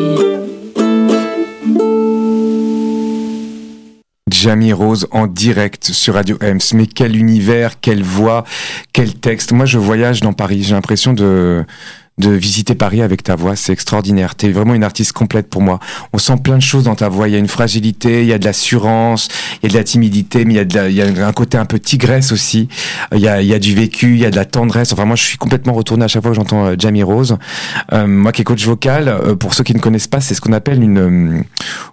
[4.33, 6.59] Jamie Rose en direct sur Radio Ems.
[6.75, 8.43] Mais quel univers, quelle voix,
[8.93, 9.53] quel texte.
[9.53, 10.65] Moi, je voyage dans Paris.
[10.65, 11.65] J'ai l'impression de
[12.19, 14.37] de visiter Paris avec ta voix, c'est extraordinaire.
[14.37, 15.81] Tu es vraiment une artiste complète pour moi.
[16.13, 17.29] On sent plein de choses dans ta voix.
[17.29, 19.29] Il y a une fragilité, il y a de l'assurance,
[19.63, 21.33] il y a de la timidité, mais il y a, de il y a un
[21.33, 22.69] côté un peu tigresse aussi.
[23.13, 24.93] Il y, a, il y a du vécu, il y a de la tendresse.
[24.93, 27.37] Enfin, moi, je suis complètement retourné à chaque fois que j'entends euh, Jamie Rose.
[27.93, 30.41] Euh, moi qui est coach vocal, euh, pour ceux qui ne connaissent pas, c'est ce
[30.41, 31.45] qu'on appelle une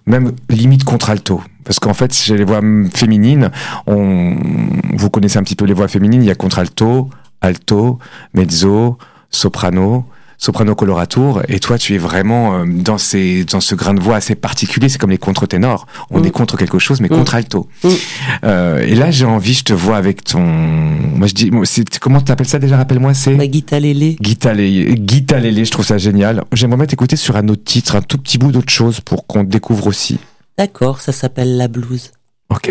[0.06, 1.42] même limite contralto.
[1.64, 2.60] Parce qu'en fait, chez les voix
[2.94, 3.50] féminines,
[3.86, 4.36] on,
[4.94, 7.98] vous connaissez un petit peu les voix féminines, il y a contralto, alto,
[8.34, 8.98] mezzo,
[9.32, 10.04] soprano,
[10.38, 14.16] soprano coloratour, et toi tu es vraiment euh, dans ces dans ce grain de voix
[14.16, 14.88] assez particulier.
[14.88, 15.86] C'est comme les contre-ténors.
[16.10, 16.26] On mm.
[16.26, 17.16] est contre quelque chose, mais mm.
[17.16, 17.68] contre alto.
[17.82, 17.88] Mm.
[18.44, 21.50] Euh, et là j'ai envie, je te vois avec ton, moi je dis,
[22.00, 22.76] comment tu appelles ça déjà?
[22.76, 23.34] Rappelle-moi, c'est.
[23.34, 24.16] Ma guita lélé.
[24.20, 25.64] Guita lélé.
[25.64, 26.44] Je trouve ça génial.
[26.52, 29.44] J'aimerais bien t'écouter sur un autre titre, un tout petit bout d'autre chose pour qu'on
[29.44, 30.18] découvre aussi.
[30.58, 32.10] D'accord, ça s'appelle la blues.
[32.50, 32.70] Ok.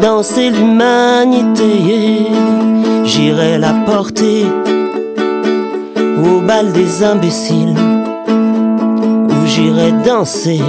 [0.00, 2.26] danser l'humanité.
[3.04, 4.46] J'irai la porter
[6.24, 7.76] au bal des imbéciles
[8.28, 10.60] où j'irai danser,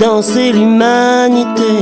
[0.00, 1.74] danser l'humanité.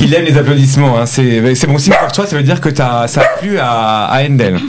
[0.00, 0.98] Il aime les applaudissements.
[0.98, 1.06] Hein.
[1.06, 4.24] C'est bon signe pour toi, ça veut dire que as, ça a plu à, à
[4.24, 4.60] Endel.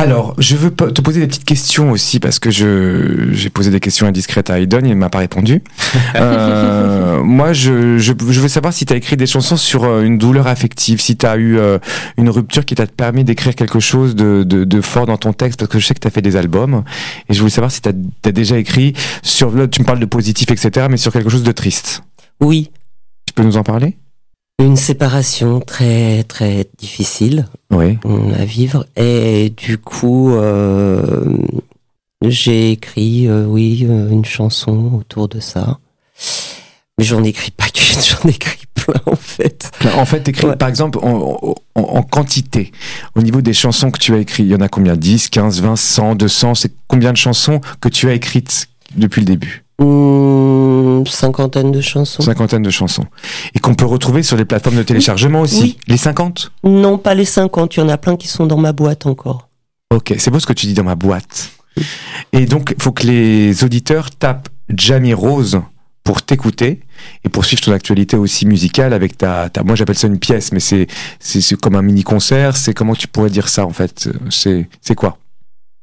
[0.00, 3.80] Alors, je veux te poser des petites questions aussi parce que je j'ai posé des
[3.80, 5.62] questions indiscrètes à Aidon, il m'a pas répondu.
[6.14, 10.02] euh, moi, je, je, je, veux savoir si tu as écrit des chansons sur euh,
[10.02, 11.78] une douleur affective, si tu as eu euh,
[12.16, 15.58] une rupture qui t'a permis d'écrire quelque chose de, de, de, fort dans ton texte,
[15.58, 16.82] parce que je sais que tu as fait des albums,
[17.28, 20.50] et je voulais savoir si tu as, déjà écrit sur, tu me parles de positif,
[20.50, 22.02] etc., mais sur quelque chose de triste.
[22.40, 22.70] Oui.
[23.40, 23.96] Peux nous en parler?
[24.62, 27.96] Une séparation très très difficile oui.
[28.38, 28.84] à vivre.
[28.96, 31.38] Et du coup euh,
[32.22, 35.78] j'ai écrit euh, oui euh, une chanson autour de ça.
[36.98, 39.70] Mais j'en écris pas qu'une j'en écris plein en fait.
[39.96, 42.72] En fait écrit par exemple en, en, quantité.
[43.14, 44.96] Au niveau des chansons que tu as écrites il y en a combien?
[44.96, 48.68] 10 15 20 100 200 c'est combien de chansons que tu as écrites?
[48.96, 52.22] Depuis le début Mmh, cinquantaine de chansons.
[52.22, 53.06] Cinquantaine de chansons.
[53.54, 55.78] Et qu'on peut retrouver sur les plateformes de téléchargement aussi.
[55.86, 57.76] Les 50 Non, pas les 50.
[57.76, 59.48] Il y en a plein qui sont dans ma boîte encore.
[59.94, 61.50] Ok, c'est beau ce que tu dis dans ma boîte.
[62.32, 65.62] Et donc, il faut que les auditeurs tapent Jamie Rose
[66.04, 66.80] pour t'écouter
[67.24, 70.50] et pour suivre ton actualité aussi musicale avec ta, ta moi j'appelle ça une pièce
[70.50, 70.86] mais c'est
[71.20, 74.08] c'est comme un mini concert c'est comment tu pourrais dire ça en fait?
[74.30, 75.18] C'est c'est quoi?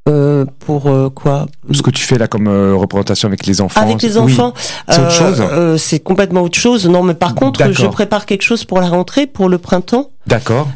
[0.07, 3.81] Euh, pour euh, quoi Ce que tu fais là comme euh, représentation avec les enfants.
[3.81, 4.53] Avec les enfants,
[4.87, 5.43] c'est autre chose.
[5.77, 6.87] c'est complètement autre chose.
[6.87, 10.11] Non, mais par contre, je prépare quelque chose pour la rentrée, pour le printemps.
[10.25, 10.67] D'accord.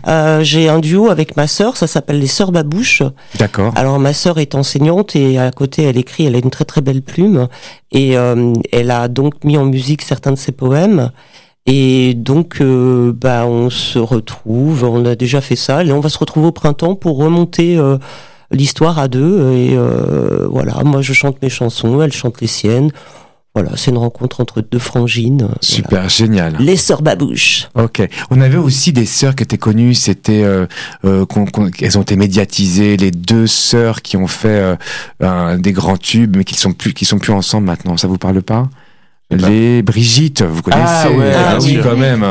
[0.42, 3.04] J'ai un duo avec ma sœur, ça s'appelle les sœurs Babouche.
[3.38, 3.74] D'accord.
[3.76, 6.82] Alors ma sœur est enseignante et à côté elle écrit, elle a une très très
[6.82, 7.48] belle plume
[7.92, 8.14] et
[8.72, 11.12] elle a donc mis en musique certains de ses poèmes.
[11.68, 14.84] Et donc, bah, on se retrouve.
[14.84, 15.84] On a déjà fait ça.
[15.84, 17.78] Et on va se retrouver au printemps pour remonter
[18.52, 19.52] l'histoire à deux.
[19.54, 22.92] Et euh, voilà, moi je chante mes chansons, elle chante les siennes.
[23.54, 25.50] Voilà, c'est une rencontre entre deux frangines.
[25.60, 26.56] Super, génial.
[26.58, 27.68] Les sœurs Babouche.
[27.76, 28.02] Ok.
[28.30, 29.94] On avait aussi des sœurs qui étaient connues.
[29.94, 30.68] C'était, euh,
[31.04, 31.26] euh,
[31.82, 32.96] elles ont été médiatisées.
[32.96, 34.78] Les deux sœurs qui ont fait
[35.22, 37.98] euh, des grands tubes, mais qui sont plus, qui sont plus ensemble maintenant.
[37.98, 38.70] Ça vous parle pas?
[39.30, 40.84] Les Brigitte, vous connaissez?
[40.86, 42.24] Ah ouais, ah, oui, quand même.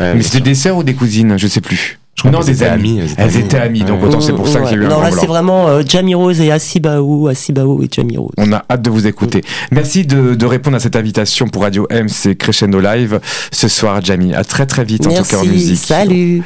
[0.00, 1.36] Ouais, mais c'était des sœurs ou des cousines?
[1.36, 1.98] Je sais plus.
[2.24, 3.82] Je non, des amies, elles étaient amies.
[3.84, 5.82] donc autant c'est pour ça qu'il y a eu un Non, là c'est vraiment euh,
[5.86, 8.32] Jamie Rose et Asibaou, Asibaou et Jamie Rose.
[8.38, 9.42] On a hâte de vous écouter.
[9.70, 14.00] Merci de, de répondre à cette invitation pour Radio M, c'est Crescendo Live ce soir,
[14.02, 14.34] Jamie.
[14.34, 15.78] À très très vite en tout cas en Merci, musique.
[15.78, 16.42] salut.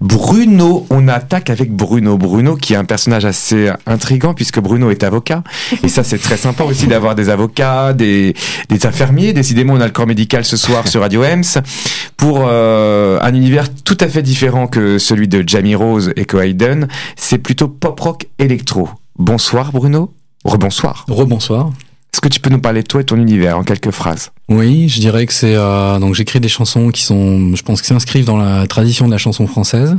[0.00, 2.16] Bruno, on attaque avec Bruno.
[2.16, 5.42] Bruno qui est un personnage assez intrigant puisque Bruno est avocat.
[5.82, 8.34] Et ça c'est très sympa aussi d'avoir des avocats, des,
[8.68, 9.32] des infirmiers.
[9.32, 11.42] Décidément on a le corps médical ce soir sur Radio Ems
[12.16, 16.36] pour euh, un univers tout à fait différent que celui de Jamie Rose et que
[16.36, 16.86] Hayden.
[17.16, 18.88] C'est plutôt pop rock électro.
[19.18, 20.12] Bonsoir Bruno.
[20.44, 21.04] Rebonsoir.
[21.08, 21.70] Rebonsoir.
[22.12, 24.30] Est-ce que tu peux nous parler de toi et ton univers en quelques phrases?
[24.48, 27.88] Oui, je dirais que c'est euh, donc j'écris des chansons qui sont, je pense, qui
[27.88, 29.96] s'inscrivent dans la tradition de la chanson française,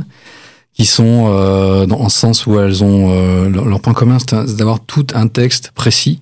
[0.74, 4.18] qui sont euh, dans en ce sens où elles ont euh, leur, leur point commun,
[4.18, 6.20] c'est un- c'est d'avoir tout un texte précis.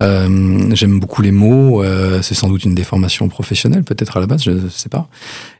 [0.00, 1.82] Euh, J'aime beaucoup les mots.
[1.82, 5.08] euh, c'est sans doute une déformation professionnelle, peut-être à la base, je, je sais pas.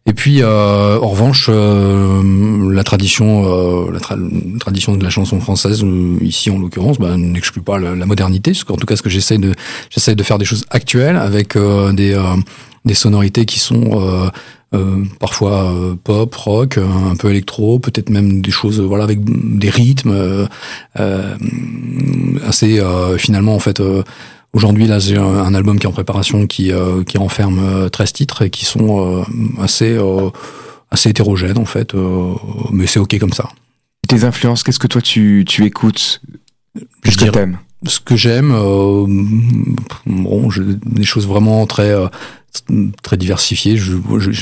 [0.07, 4.16] Et puis, euh, en revanche, euh, la tradition, euh, la, tra-
[4.53, 5.85] la tradition de la chanson française,
[6.20, 8.53] ici en l'occurrence, bah, n'exclut pas la, la modernité.
[8.66, 9.55] Qu'en tout cas, ce que j'essaie de,
[9.90, 12.16] j'essaie de faire des choses actuelles avec des,
[12.85, 14.31] des sonorités qui sont
[14.75, 19.21] euh, parfois euh, pop, rock, euh, un peu électro, peut-être même des choses, voilà, avec
[19.25, 20.47] des rythmes euh,
[21.01, 21.37] euh,
[22.47, 23.81] assez euh, finalement en fait.
[23.81, 24.03] euh,
[24.55, 28.13] Aujourd'hui, là, j'ai un, album qui est en préparation, qui euh, qui renferme euh, 13
[28.15, 29.23] titres et qui sont euh,
[29.61, 30.31] assez euh,
[30.91, 32.33] assez hétérogènes en fait, euh,
[32.73, 33.51] mais c'est ok comme ça.
[34.09, 36.23] Tes influences, qu'est-ce que toi tu, tu écoutes?
[37.03, 37.59] Qu'est-ce que t'aimes?
[37.87, 39.07] ce que j'aime, euh,
[40.07, 40.49] bon,
[40.85, 42.09] des choses vraiment très euh,
[43.03, 43.17] très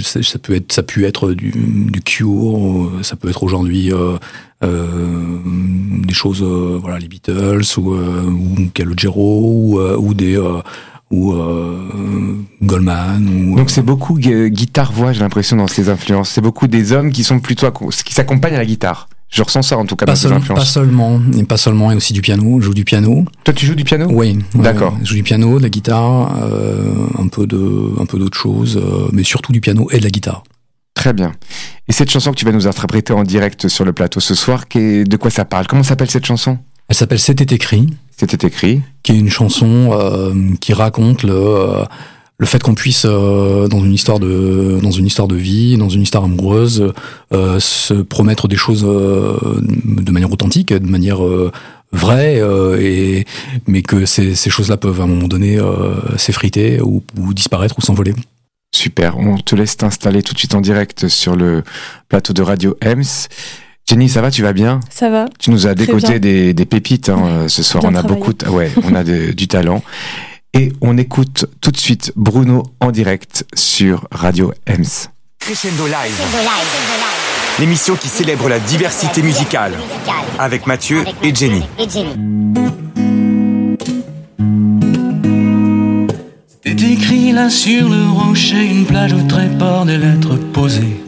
[0.03, 4.16] sais, ça peut être, ça être du, du Cure, euh, ça peut être aujourd'hui euh,
[4.64, 5.38] euh,
[6.07, 10.37] des choses, voilà, les Beatles ou, ou Calogero ou, des
[11.11, 11.35] ou
[12.62, 13.55] Goldman.
[13.55, 16.31] Donc c'est beaucoup gu- guitare-voix, j'ai l'impression, dans ces influences.
[16.31, 17.66] C'est beaucoup des hommes qui sont plutôt
[18.03, 19.09] qui s'accompagnent à la guitare.
[19.37, 20.16] Je ressens ça en tout cas pas, dans
[20.64, 22.59] seulement, et pas seulement, et aussi du piano.
[22.59, 23.27] Je joue du piano.
[23.44, 24.07] Toi, tu joues du piano?
[24.11, 24.94] Oui, D'accord.
[24.94, 25.01] ouais.
[25.03, 28.79] Je joue du piano, de la guitare, euh, un peu de, un peu d'autres choses,
[28.79, 30.42] euh, mais surtout du piano et de la guitare.
[30.94, 31.33] Très bien.
[31.87, 34.64] Et cette chanson que tu vas nous interpréter en direct sur le plateau ce soir,
[34.75, 35.66] de quoi ça parle?
[35.66, 36.57] Comment s'appelle cette chanson?
[36.88, 38.81] Elle s'appelle C'était écrit, C'était écrit.
[39.03, 41.85] qui est une chanson euh, qui raconte le,
[42.38, 45.88] le fait qu'on puisse euh, dans une histoire de, dans une histoire de vie, dans
[45.88, 46.92] une histoire amoureuse,
[47.33, 49.37] euh, se promettre des choses euh,
[49.85, 51.51] de manière authentique, de manière euh,
[51.92, 53.25] vraie, euh, et
[53.66, 57.77] mais que ces, ces choses-là peuvent à un moment donné euh, s'effriter ou, ou disparaître
[57.79, 58.12] ou s'envoler.
[58.75, 59.16] Super.
[59.18, 61.62] On te laisse t'installer tout de suite en direct sur le
[62.11, 63.29] plateau de Radio Ems.
[63.88, 64.81] Jenny, ça va Tu vas bien?
[64.90, 67.83] Ça va Tu nous as décoté des, des pépites hein, ce soir.
[67.83, 68.18] Bien on a travaillé.
[68.18, 69.83] beaucoup, de, ouais, on a de- du talent.
[70.59, 75.11] Et on écoute tout de suite Bruno en direct sur Radio Ems.
[75.38, 76.19] Crescendo Live.
[77.59, 79.75] L'émission qui célèbre la diversité musicale.
[80.38, 81.62] Avec Mathieu et Jenny.
[86.64, 91.03] C'était écrit là sur le rocher, une plage au tréport des lettres posées.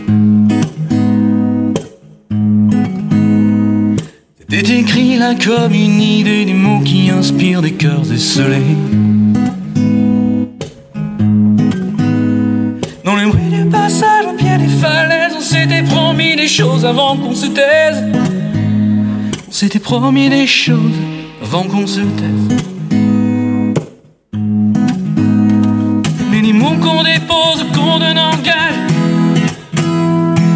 [4.40, 8.76] C'était écrit là comme une idée, des mots qui inspirent des cœurs esselés.
[15.38, 18.02] On s'était promis des choses avant qu'on se taise.
[19.48, 20.98] On s'était promis des choses
[21.42, 22.58] avant qu'on se taise.
[26.42, 28.78] Les mots qu'on dépose, qu'on donne en gage,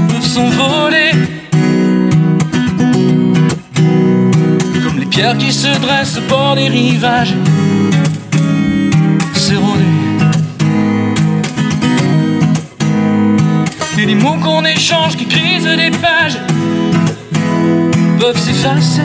[0.08, 1.10] peuvent s'envoler.
[4.82, 7.34] Comme les pierres qui se dressent au bord des rivages,
[14.04, 16.36] Les mots qu'on échange, qui grisent des pages,
[18.18, 19.00] peuvent s'effacer.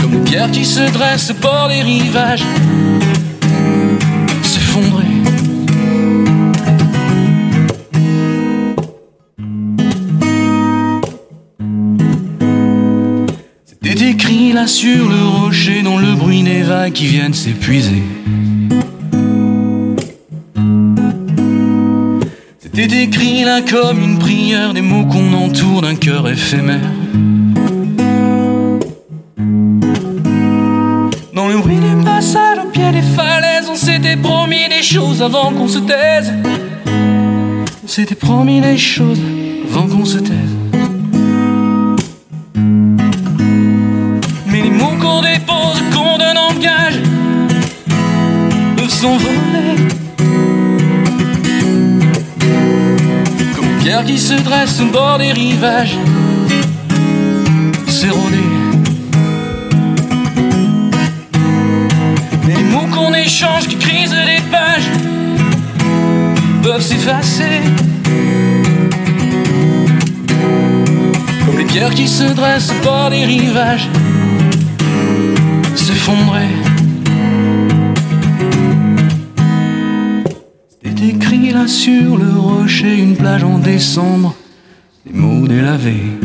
[0.00, 2.44] Comme les pierres qui se dressent au bord des rivages,
[4.42, 5.06] s'effondrer.
[13.64, 18.04] C'était écrit là sur le rocher, dans le bruit des vagues qui viennent s'épuiser.
[22.74, 26.80] T'es décrit là comme une prière, des mots qu'on entoure d'un cœur éphémère.
[31.34, 35.52] Dans le bruit des passages au pied des falaises, on s'était promis des choses avant
[35.52, 36.32] qu'on se taise.
[37.84, 39.20] On s'était promis des choses
[39.70, 40.71] avant qu'on se taise.
[54.36, 55.96] Se dressent au bord des rivages,
[57.86, 58.48] s'éroder.
[62.46, 64.90] Les mots qu'on échange qui grisent les pages
[66.62, 67.60] peuvent s'effacer.
[71.44, 73.88] Comme les pierres qui se dressent au bord des rivages
[75.74, 76.71] s'effondrer.
[81.66, 84.34] Sur le rocher, une plage en décembre,
[85.06, 86.18] des mots délavés.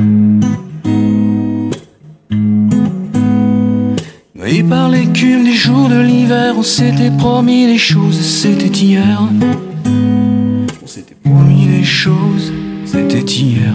[4.49, 9.21] Et par l'écume des jours de l'hiver, on s'était promis des choses, c'était hier.
[10.81, 12.53] On s'était promis des choses,
[12.85, 13.73] c'était hier.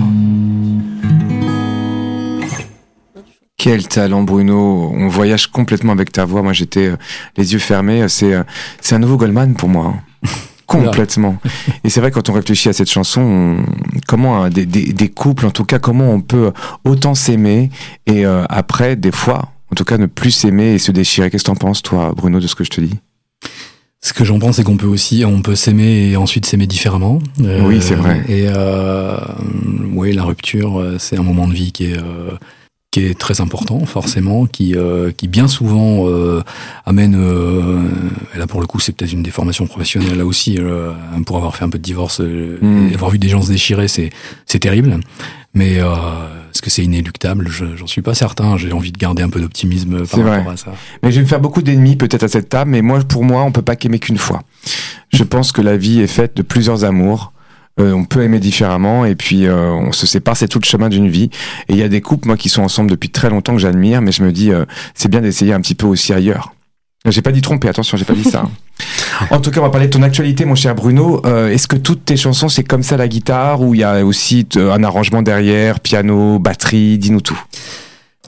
[3.59, 6.43] Quel talent Bruno, on voyage complètement avec ta voix.
[6.43, 6.97] Moi j'étais euh,
[7.37, 8.43] les yeux fermés, c'est euh,
[8.81, 9.95] c'est un nouveau Goldman pour moi.
[9.95, 10.12] hein.
[10.79, 11.37] Complètement.
[11.85, 13.65] Et c'est vrai quand on réfléchit à cette chanson, on-
[14.07, 16.53] comment euh, des, des, des couples, en tout cas, comment on peut
[16.85, 17.71] autant s'aimer
[18.07, 21.31] et euh, après, des fois, en tout cas, ne plus s'aimer et se déchirer.
[21.31, 22.95] Qu'est-ce que t'en penses, toi, Bruno, de ce que je te dis?
[24.05, 27.21] Ce que j'en pense, c'est qu'on peut aussi, on peut s'aimer et ensuite s'aimer différemment.
[27.41, 28.23] Euh, Oui, c'est vrai.
[28.29, 29.17] Et euh,
[29.95, 32.33] oui, la rupture, euh, c'est un moment de vie qui est euh,
[32.93, 36.43] qui est très important, forcément, qui euh, qui bien souvent euh,
[36.87, 37.17] amène.
[37.17, 37.81] Euh,
[38.35, 40.59] et là, pour le coup, c'est peut-être une déformation professionnelle là aussi.
[40.61, 40.93] euh,
[41.27, 42.91] pour avoir fait un peu de divorce, euh, Mm.
[42.91, 44.11] et avoir vu des gens se déchirer, c'est
[44.47, 45.01] c'est terrible.
[45.55, 45.87] Mais euh,
[46.53, 47.49] est-ce que c'est inéluctable?
[47.49, 48.57] Je- J'en suis pas certain.
[48.59, 50.37] J'ai envie de garder un peu d'optimisme par C'est vrai.
[50.39, 50.73] rapport à ça.
[51.03, 53.43] Mais je vais me faire beaucoup d'ennemis peut-être à cette table, mais moi, pour moi,
[53.43, 54.43] on peut pas qu'aimer qu'une fois.
[55.13, 57.32] Je pense que la vie est faite de plusieurs amours.
[57.81, 60.89] Euh, on peut aimer différemment et puis euh, on se sépare, c'est tout le chemin
[60.91, 61.31] d'une vie.
[61.69, 64.03] Et il y a des couples, moi, qui sont ensemble depuis très longtemps que j'admire,
[64.03, 64.65] mais je me dis, euh,
[64.95, 66.53] c'est bien d'essayer un petit peu aussi ailleurs.
[67.07, 68.45] J'ai pas dit tromper, attention, j'ai pas dit ça.
[68.45, 69.27] hein.
[69.31, 71.21] en tout cas, on va parler de ton actualité, mon cher Bruno.
[71.27, 74.05] Euh, Est-ce que toutes tes chansons, c'est comme ça la guitare ou il y a
[74.05, 77.41] aussi un arrangement derrière, piano, batterie, dis-nous tout?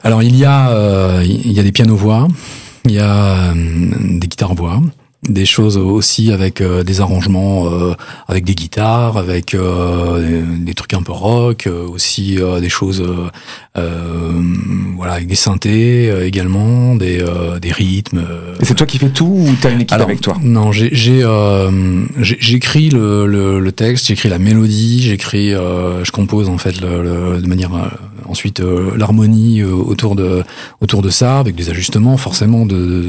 [0.03, 2.27] Alors il y a euh, il y a des pianos voix,
[2.85, 4.79] il y a euh, des guitares voix,
[5.23, 7.93] des choses aussi avec euh, des arrangements euh,
[8.27, 13.03] avec des guitares, avec euh, des, trucs un peu rock, euh, aussi euh, des choses
[13.77, 14.41] euh,
[14.95, 18.23] voilà avec des synthés euh, également, des euh, des rythmes.
[18.61, 20.37] Et c'est toi qui fais tout ou t'as une équipe alors, avec toi?
[20.43, 20.89] Non, j'ai
[21.23, 26.79] euh, j'écris le, le, le texte, j'écris la mélodie, j'écris, euh, je compose en fait
[26.81, 27.87] le, le- de manière euh,
[28.27, 30.43] ensuite euh, l'harmonie euh, autour de
[30.81, 33.01] autour de ça avec des ajustements forcément de, de,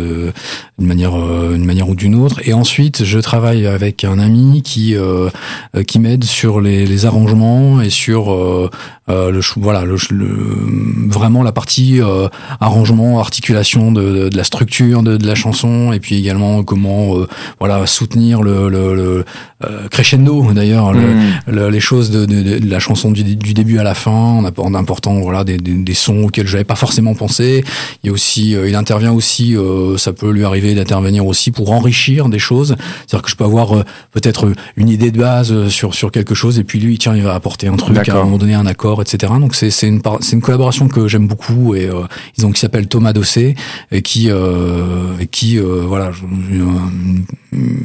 [0.78, 2.40] de- manière euh, une manière ou d'une autre.
[2.44, 5.28] Et ensuite, je travaille avec un ami qui euh,
[5.76, 8.70] euh, qui m'aide sur les, les arrangements et sur
[9.08, 12.28] euh, le voilà le, le- vraiment la partie euh,
[12.60, 17.16] arrangement, articulation de, de, de la structure de, de la chanson et puis également comment
[17.16, 17.26] euh,
[17.58, 19.24] voilà soutenir le, le, le,
[19.64, 21.20] euh, crescendo d'ailleurs le- Mm.
[21.48, 24.44] le- les choses de, de, de la chanson du, du début à la fin en
[24.56, 27.64] en important voilà des, des, des sons auxquels j'avais pas forcément pensé.
[28.02, 31.50] Il y a aussi euh, il intervient aussi euh, ça peut lui arriver d'intervenir aussi
[31.52, 32.76] pour enrichir des choses.
[33.06, 36.58] C'est-à-dire que je peux avoir euh, peut-être une idée de base sur sur quelque chose
[36.58, 38.95] et puis lui tiens il va apporter un truc à un moment donné un accord
[39.02, 42.02] etc donc c'est c'est une c'est une collaboration que j'aime beaucoup et euh,
[42.36, 43.54] ils ont qui s'appelle Thomas Dossé
[43.92, 46.10] et qui euh, et qui euh, voilà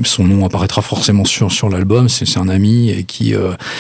[0.04, 3.34] son nom apparaîtra forcément sur sur l'album c'est c'est un ami et qui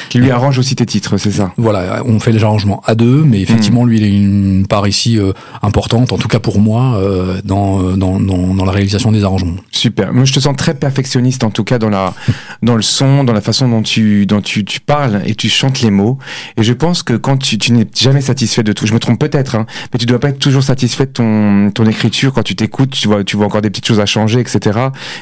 [0.10, 1.54] Qui lui arrange aussi tes titres, c'est ça?
[1.58, 5.20] Voilà, on fait les arrangements à deux, mais effectivement, lui, il a une part ici
[5.62, 7.00] importante, en tout cas pour moi,
[7.44, 9.56] dans, dans, dans, dans la réalisation des arrangements.
[9.72, 10.14] Super.
[10.14, 12.14] Moi, je te sens très perfectionniste, en tout cas dans la,
[12.64, 15.82] dans le son, dans la façon dont tu, dont tu, tu parles et tu chantes
[15.82, 16.18] les mots.
[16.58, 19.20] Et je pense que quand tu, tu n'es jamais satisfait de tout, je me trompe
[19.20, 22.34] peut-être, hein, mais tu dois pas être toujours satisfait de ton, ton écriture.
[22.34, 24.80] Quand tu t'écoutes, tu vois, tu vois encore des petites choses à changer, etc.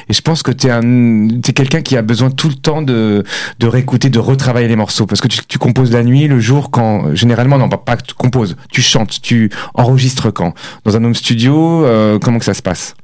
[0.08, 3.24] Et je pense que t'es un, t'es quelqu'un qui a besoin tout le temps de,
[3.58, 6.70] de réécouter, de retravailler les morceaux, parce que tu, tu composes la nuit, le jour,
[6.70, 11.14] quand généralement, non, pas que tu composes, tu chantes, tu enregistres quand dans un home
[11.14, 11.84] studio.
[11.84, 12.94] euh, comment que ça se passe?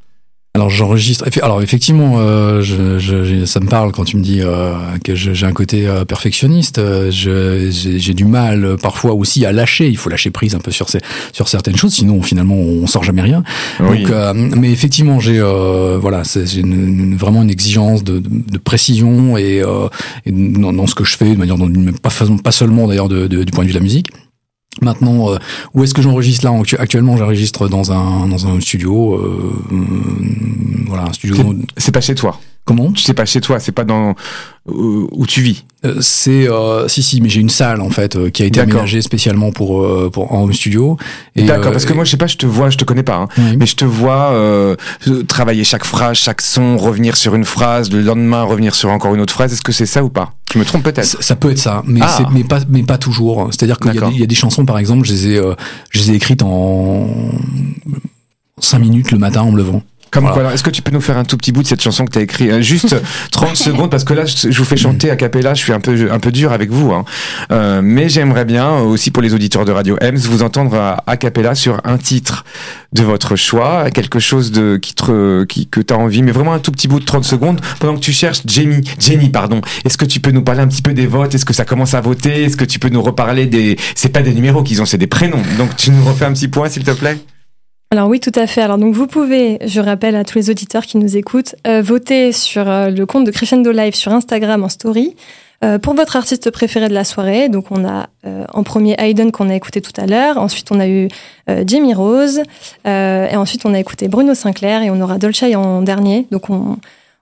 [0.56, 1.26] Alors j'enregistre.
[1.42, 4.72] Alors effectivement, euh, je, je- ça me parle quand tu me dis euh,
[5.04, 6.78] que j'ai un côté euh, perfectionniste.
[6.78, 9.86] Euh, J'ai du mal euh, parfois aussi à lâcher.
[9.88, 11.00] Il faut lâcher prise un peu sur ces,
[11.34, 13.42] sur certaines choses, sinon finalement on sort jamais rien.
[13.80, 14.02] Oui.
[14.04, 18.58] Donc, euh, mais effectivement, j'ai euh, voilà, c'est- j'ai vraiment une exigence de, de, de
[18.58, 19.88] précision et, euh,
[20.24, 21.70] et dans, dans ce que je fais, de manière dont-
[22.02, 22.10] pas,
[22.42, 24.08] pas seulement d'ailleurs du point de vue de la musique.
[24.82, 25.38] Maintenant, euh,
[25.74, 29.52] où est-ce que j'enregistre là Actuellement, j'enregistre dans un dans un studio, euh,
[30.86, 31.54] voilà, un studio.
[31.76, 32.38] C'est pas chez toi.
[32.66, 34.14] Comment C'est pas chez toi, c'est pas dans
[34.68, 35.64] où tu vis.
[35.84, 38.60] Euh, c'est euh, si si, mais j'ai une salle en fait euh, qui a été
[38.60, 40.96] aménagée spécialement pour euh, pour en home studio.
[41.36, 43.28] D'accord, parce que moi je sais pas, je te vois, je te connais pas, hein,
[43.56, 44.34] mais je te vois
[45.28, 49.20] travailler chaque phrase, chaque son, revenir sur une phrase, le lendemain revenir sur encore une
[49.20, 49.52] autre phrase.
[49.52, 50.32] Est-ce que c'est ça ou pas?
[50.52, 51.22] Je me trompe peut-être.
[51.22, 52.28] Ça, peut être ça, mais ah.
[52.32, 53.48] mais pas mais pas toujours.
[53.50, 55.40] C'est-à-dire qu'il y, y, a des chansons par exemple, je les ai
[55.90, 57.08] je les ai écrites en
[58.58, 59.82] 5 minutes le matin en me levant.
[60.10, 62.04] Comme quoi, est-ce que tu peux nous faire un tout petit bout de cette chanson
[62.04, 62.96] que tu as écrite euh, Juste
[63.32, 66.10] 30 secondes, parce que là, je vous fais chanter à capella, je suis un peu,
[66.10, 66.92] un peu dur avec vous.
[66.92, 67.04] Hein.
[67.50, 71.16] Euh, mais j'aimerais bien, aussi pour les auditeurs de Radio Ems, vous entendre à, a
[71.16, 72.44] cappella sur un titre
[72.92, 76.54] de votre choix, quelque chose de qui, te, qui que tu as envie, mais vraiment
[76.54, 79.60] un tout petit bout de 30 secondes, pendant que tu cherches Jenny, Jenny, pardon.
[79.84, 81.34] Est-ce que tu peux nous parler un petit peu des votes?
[81.34, 82.44] Est-ce que ça commence à voter?
[82.44, 83.76] Est-ce que tu peux nous reparler des...
[83.94, 85.42] C'est pas des numéros qu'ils ont, c'est des prénoms.
[85.58, 87.18] Donc tu nous refais un petit point, s'il te plaît?
[87.92, 88.62] Alors oui, tout à fait.
[88.62, 92.32] Alors donc vous pouvez, je rappelle à tous les auditeurs qui nous écoutent, euh, voter
[92.32, 95.14] sur euh, le compte de Crescendo Live sur Instagram en story
[95.62, 97.48] euh, pour votre artiste préféré de la soirée.
[97.48, 98.08] Donc on a
[98.52, 101.08] en premier Hayden qu'on a écouté tout à l'heure, ensuite on a eu
[101.64, 102.42] Jamie Rose
[102.84, 106.26] et ensuite on a écouté Bruno Sinclair et on aura Dolce en dernier.
[106.32, 106.76] Donc on,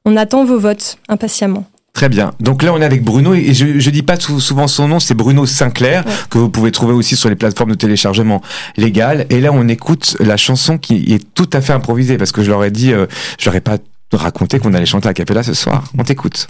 [0.06, 1.66] on attend vos votes impatiemment.
[1.94, 2.32] Très bien.
[2.40, 5.14] Donc là, on est avec Bruno et je, je dis pas souvent son nom, c'est
[5.14, 8.42] Bruno Sinclair que vous pouvez trouver aussi sur les plateformes de téléchargement
[8.76, 9.26] légales.
[9.30, 12.50] Et là, on écoute la chanson qui est tout à fait improvisée parce que je
[12.50, 13.06] leur ai dit, euh,
[13.38, 13.78] je leur ai pas
[14.12, 15.84] raconté qu'on allait chanter à Capella ce soir.
[15.96, 16.48] On t'écoute.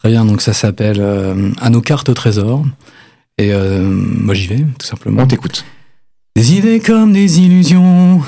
[0.00, 0.26] Très bien.
[0.26, 2.62] Donc ça s'appelle euh, À nos cartes au trésor.
[3.38, 5.22] Et euh, moi, j'y vais tout simplement.
[5.22, 5.64] On t'écoute.
[6.36, 8.20] Des idées comme des illusions.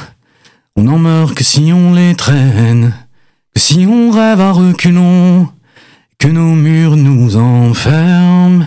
[0.75, 2.95] On n'en meurt que si on les traîne.
[3.55, 5.49] Que si on rêve à reculons
[6.19, 8.67] que nos murs nous enferment.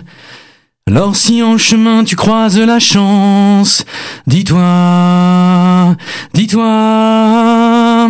[0.87, 3.85] Alors si en chemin tu croises la chance,
[4.27, 5.95] dis-toi,
[6.33, 8.09] dis-toi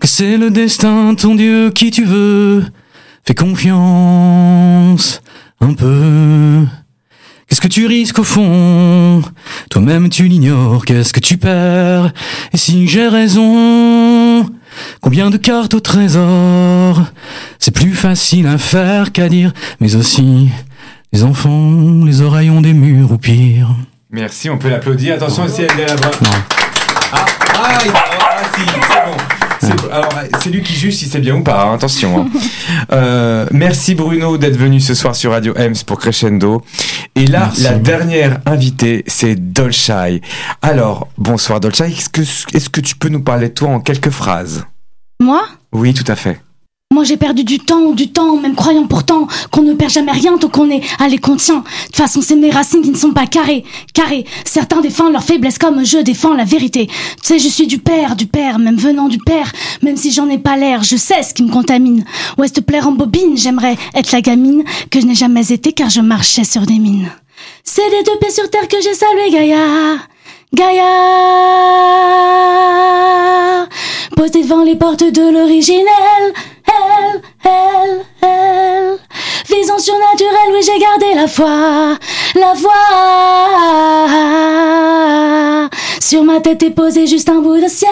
[0.00, 2.64] que c'est le destin, ton Dieu qui tu veux.
[3.24, 5.22] Fais confiance
[5.60, 6.64] un peu.
[7.48, 9.22] Qu'est-ce que tu risques au fond?
[9.70, 12.12] Toi-même tu l'ignores, qu'est-ce que tu perds?
[12.52, 14.48] Et si j'ai raison
[15.00, 17.02] Combien de cartes au trésor?
[17.58, 20.48] C'est plus facile à faire qu'à dire, mais aussi
[21.12, 23.68] les enfants, les oreilles ont des murs ou pire.
[24.10, 25.14] Merci, on peut l'applaudir.
[25.14, 26.10] Attention si elle est là-bas.
[27.12, 29.47] Ah, ah, ah, si, c'est bon.
[29.90, 30.08] Alors,
[30.42, 32.20] c'est lui qui juge si c'est bien ou pas, hein, attention.
[32.20, 32.28] Hein.
[32.92, 36.62] Euh, merci Bruno d'être venu ce soir sur Radio Ems pour Crescendo.
[37.14, 40.22] Et là, la dernière invitée, c'est Dolchai.
[40.62, 42.22] Alors, bonsoir Dolchai, est-ce que,
[42.56, 44.64] est-ce que tu peux nous parler de toi en quelques phrases?
[45.20, 45.42] Moi?
[45.72, 46.40] Oui, tout à fait.
[46.94, 50.38] Moi j'ai perdu du temps, du temps, même croyant pourtant qu'on ne perd jamais rien
[50.38, 51.58] tant qu'on est à les contient.
[51.58, 53.62] De toute façon c'est mes racines qui ne sont pas carrées,
[53.92, 54.24] carrées.
[54.46, 56.86] Certains défendent leur faiblesse comme je défends la vérité.
[56.86, 60.30] Tu sais je suis du père, du père, même venant du père, même si j'en
[60.30, 62.06] ai pas l'air, je sais ce qui me contamine.
[62.38, 65.90] Ouais te plaire en bobine, j'aimerais être la gamine que je n'ai jamais été car
[65.90, 67.12] je marchais sur des mines.
[67.64, 69.98] C'est des deux pieds sur terre que j'ai salué Gaïa.
[70.54, 70.84] Gaïa
[74.16, 75.84] Posé devant les portes de l'originel
[76.66, 78.98] elle, elle, elle.
[79.48, 81.96] Vision surnaturelle, oui, j'ai gardé la foi,
[82.34, 82.72] la voix.
[86.00, 87.90] Sur ma tête est posé juste un bout de ciel.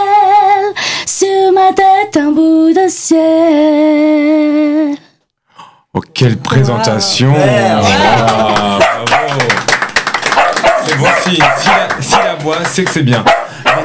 [1.06, 3.16] Sur ma tête, un bout de ciel.
[5.94, 7.34] Oh, quelle présentation!
[10.86, 11.56] Si la,
[12.00, 13.24] si la voix, c'est que c'est bien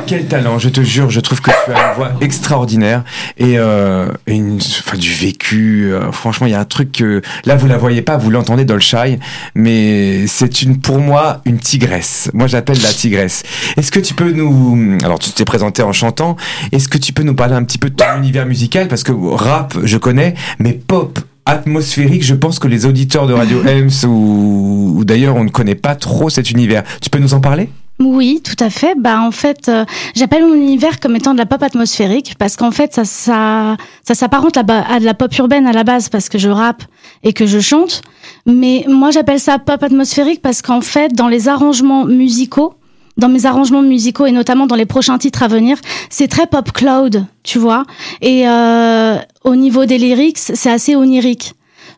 [0.05, 3.03] quel talent, je te jure, je trouve que tu as une voix extraordinaire
[3.37, 5.91] et, euh, une, enfin, du vécu.
[5.91, 8.65] Euh, franchement, il y a un truc que là vous la voyez pas, vous l'entendez
[8.65, 9.19] dans le shy,
[9.55, 12.29] mais c'est une pour moi une tigresse.
[12.33, 13.43] Moi, j'appelle la tigresse.
[13.77, 16.35] Est-ce que tu peux nous, alors tu t'es présenté en chantant,
[16.71, 18.87] est-ce que tu peux nous parler un petit peu de ton univers musical?
[18.87, 23.61] Parce que rap, je connais, mais pop atmosphérique, je pense que les auditeurs de Radio
[23.67, 26.83] Ems ou, ou d'ailleurs on ne connaît pas trop cet univers.
[27.01, 27.69] Tu peux nous en parler?
[27.99, 28.95] Oui, tout à fait.
[28.97, 29.85] Bah en fait, euh,
[30.15, 34.15] j'appelle mon univers comme étant de la pop atmosphérique parce qu'en fait ça ça ça
[34.15, 36.83] s'apparente à, à de la pop urbaine à la base parce que je rappe
[37.23, 38.01] et que je chante.
[38.47, 42.73] Mais moi j'appelle ça pop atmosphérique parce qu'en fait dans les arrangements musicaux,
[43.21, 45.77] dans mes arrangements musicaux et notamment dans les prochains titres à venir,
[46.09, 47.85] c'est très pop cloud, tu vois.
[48.21, 51.53] Et euh, au niveau des lyrics, c'est assez onirique.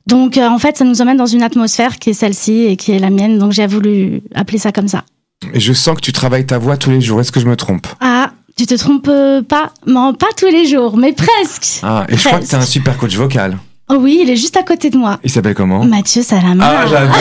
[0.05, 2.91] Donc euh, en fait, ça nous emmène dans une atmosphère qui est celle-ci et qui
[2.91, 3.39] est la mienne.
[3.39, 5.05] Donc j'ai voulu appeler ça comme ça.
[5.53, 7.19] Et je sens que tu travailles ta voix tous les jours.
[7.21, 7.87] Est-ce que je me trompe?
[8.01, 9.11] Ah, tu te trompes
[9.47, 11.79] pas Non, pas tous les jours, mais presque.
[11.83, 13.57] Ah, et je crois que tu es un super coach vocal.
[13.89, 15.19] Oh oui, il est juste à côté de moi.
[15.25, 16.63] Il s'appelle comment Mathieu Salama.
[16.65, 17.13] Ah, j'adore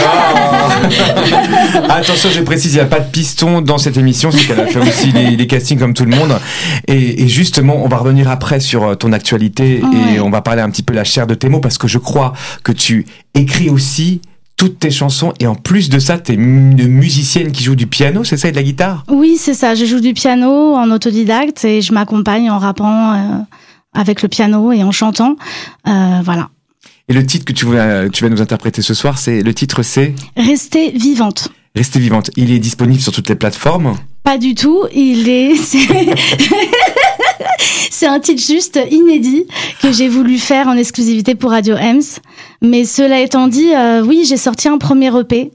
[1.90, 4.66] Attention, je précise, il n'y a pas de piston dans cette émission, c'est qu'elle a
[4.66, 6.38] fait aussi les, castings comme tout le monde.
[6.86, 9.82] Et, justement, on va revenir après sur euh, ton actualité
[10.14, 11.98] et on va parler un petit peu la chair de tes mots parce que je
[11.98, 12.32] crois
[12.62, 14.20] que tu écris aussi
[14.56, 17.88] toutes tes chansons et en plus de ça, tu es une musicienne qui joue du
[17.88, 19.04] piano, c'est ça, et de la guitare?
[19.10, 19.74] Oui, c'est ça.
[19.74, 23.14] Je joue du piano en autodidacte et je m'accompagne en rappant.
[23.14, 23.18] Euh,
[23.92, 25.36] avec le piano et en chantant.
[25.88, 26.50] Euh, voilà.
[27.08, 29.82] Et le titre que tu vas, tu vas nous interpréter ce soir, c'est le titre
[29.82, 30.14] c'est?
[30.36, 31.48] Rester vivante.
[31.74, 32.30] Rester vivante.
[32.36, 33.94] Il est disponible sur toutes les plateformes?
[34.24, 34.84] Pas du tout.
[34.94, 35.54] Il est.
[37.90, 39.46] C'est un titre juste inédit
[39.80, 42.02] que j'ai voulu faire en exclusivité pour Radio Ems.
[42.60, 45.50] Mais cela étant dit, euh, oui, j'ai sorti un premier EP.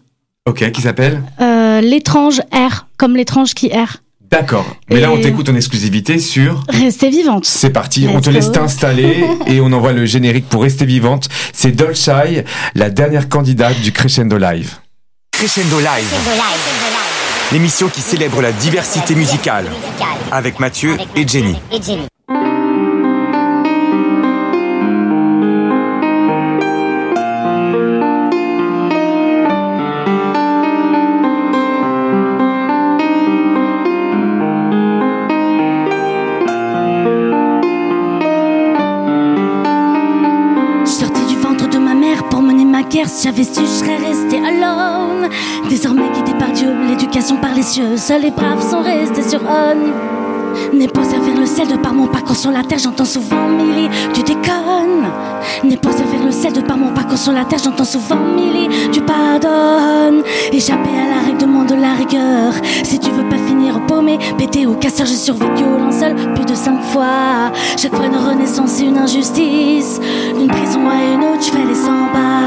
[0.48, 1.22] Ok, qui s'appelle?
[1.42, 3.98] Euh, L'étrange R, comme l'étrange qui erre.
[4.30, 4.66] D'accord.
[4.90, 6.64] Mais là, on t'écoute en exclusivité sur.
[6.70, 7.46] Rester vivante.
[7.46, 8.08] C'est parti.
[8.14, 11.30] on te laisse t'installer et on envoie le générique pour Rester vivante.
[11.54, 12.44] C'est Dolchai,
[12.76, 14.76] la dernière candidate du Crescendo Live.
[15.32, 16.14] Crescendo Live.
[17.52, 19.66] L'émission qui célèbre la diversité musicale.
[20.32, 21.56] Avec Mathieu et Jenny.
[43.24, 45.30] J'avais su, je serais resté alone.
[45.70, 50.17] Désormais guidé par Dieu, l'éducation par les cieux, seuls les braves sont restés sur on.
[50.74, 53.90] N'est pas servir le sel de par mon parcours sur la terre, j'entends souvent Milly,
[54.14, 55.08] tu déconnes.
[55.64, 58.68] N'est pas servir le sel de par mon parcours sur la terre, j'entends souvent Milly,
[58.92, 60.24] tu pardonnes.
[60.52, 62.54] Échapper à la règle demande de la rigueur.
[62.84, 66.56] Si tu veux pas finir paumé, pété ou casseur, j'ai survécu au linceul plus de
[66.56, 67.52] cinq fois.
[67.78, 70.00] Chaque fois une renaissance, c'est une injustice.
[70.38, 72.44] D'une prison à une autre, je fais les 100 pas.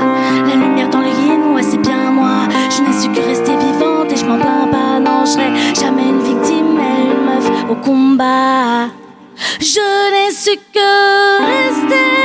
[0.46, 2.48] La lumière dans les yin, c'est bien moi.
[2.70, 4.98] Je n'ai su que rester vivante et je m'en plains pas.
[5.00, 6.29] Non, je jamais une meuf
[7.70, 8.88] au combat.
[9.60, 10.90] Je n'ai su que
[11.46, 12.19] rester.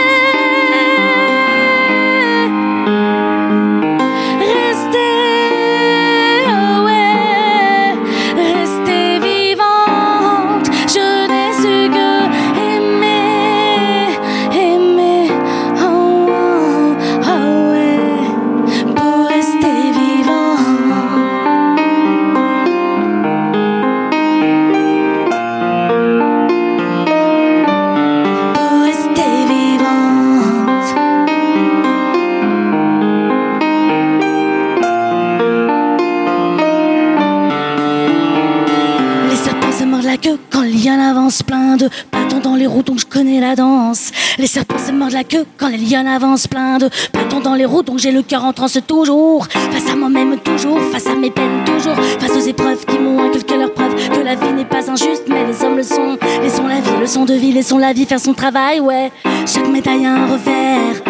[44.46, 47.66] Les serpents se mordent la queue quand les lions avancent plein de bâtons dans les
[47.66, 49.48] roues, donc j'ai le cœur en transe toujours.
[49.48, 53.58] Face à moi-même toujours, face à mes peines toujours, face aux épreuves qui m'ont inculqué
[53.58, 56.20] leur preuve que la vie n'est pas injuste, mais les hommes le sont.
[56.44, 59.12] Laissons la vie, leçon de vie, laissons la vie faire son travail, ouais.
[59.48, 61.02] Chaque médaille a un revers,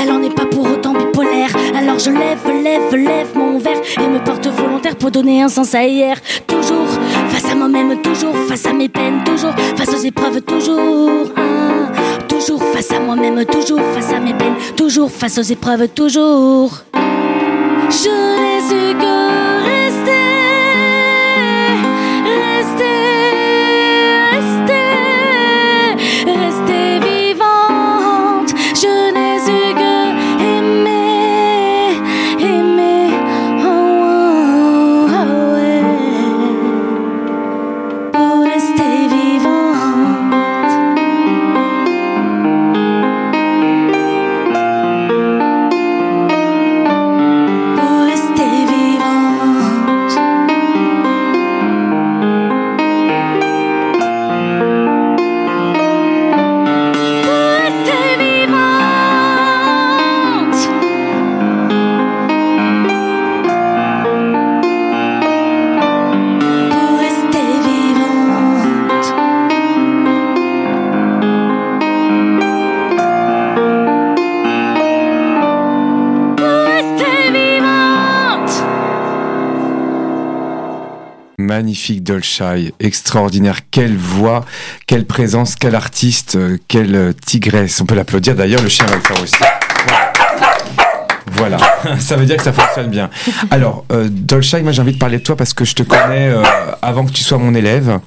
[0.00, 1.50] elle en est pas pour autant bipolaire.
[1.76, 5.74] Alors je lève, lève, lève mon verre et me porte volontaire pour donner un sens
[5.74, 6.18] à hier.
[6.46, 6.86] Toujours
[7.30, 11.32] face à moi-même, toujours face à mes peines, toujours face aux épreuves, toujours.
[11.36, 11.83] Hein.
[12.46, 16.84] Toujours face à moi-même, toujours face à mes peines, toujours face aux épreuves, toujours.
[81.54, 83.60] Magnifique Dolchai, extraordinaire.
[83.70, 84.44] Quelle voix,
[84.86, 87.80] quelle présence, quel artiste, euh, quelle tigresse.
[87.80, 89.36] On peut l'applaudir d'ailleurs, le chien va le faire aussi.
[91.32, 91.58] Voilà,
[92.00, 93.08] ça veut dire que ça fonctionne bien.
[93.50, 96.28] Alors, euh, Dolchai, moi j'ai envie de parler de toi parce que je te connais
[96.28, 96.42] euh,
[96.82, 98.00] avant que tu sois mon élève.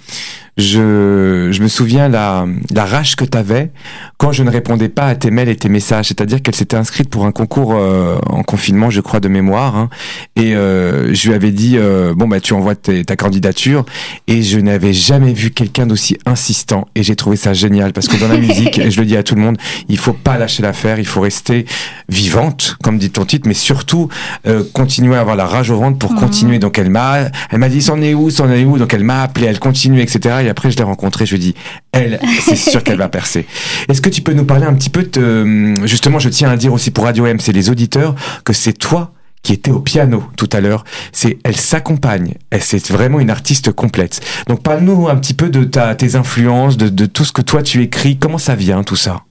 [0.58, 3.72] Je, je me souviens la, la rage que tu avais
[4.18, 6.08] quand je ne répondais pas à tes mails et tes messages.
[6.08, 9.76] C'est-à-dire qu'elle s'était inscrite pour un concours euh, en confinement, je crois, de mémoire.
[9.76, 9.90] Hein,
[10.36, 13.86] et euh, je lui avais dit, euh, bon, bah, tu envoies ta candidature.
[14.28, 16.88] Et je n'avais jamais vu quelqu'un d'aussi insistant.
[16.96, 19.22] Et j'ai trouvé ça génial parce que dans la musique, et je le dis à
[19.22, 19.58] tout le monde,
[19.90, 21.66] il faut pas lâcher l'affaire, il faut rester
[22.10, 24.10] vivante, comme dit ton titre, mais surtout
[24.74, 26.20] continuer à avoir la rage au ventre pour mhm.
[26.20, 26.60] continuer.
[26.60, 28.78] Donc elle m'a, elle m'a dit, c'en est où, c'en est où?
[28.78, 30.47] Donc elle m'a appelé, elle continue, etc.
[30.48, 31.56] Et après, je l'ai rencontrée, je lui ai dit,
[31.92, 33.46] elle, c'est sûr qu'elle va percer.
[33.90, 36.72] Est-ce que tu peux nous parler un petit peu de, justement, je tiens à dire
[36.72, 39.12] aussi pour Radio M, c'est les auditeurs, que c'est toi
[39.44, 40.86] qui étais au piano tout à l'heure.
[41.12, 42.36] C'est, elle s'accompagne.
[42.50, 44.22] Elle, c'est vraiment une artiste complète.
[44.48, 47.84] Donc, parle-nous un petit peu de ta, tes influences, de, tout ce que toi tu
[47.84, 48.18] écris.
[48.18, 49.24] Comment ça vient, tout ça?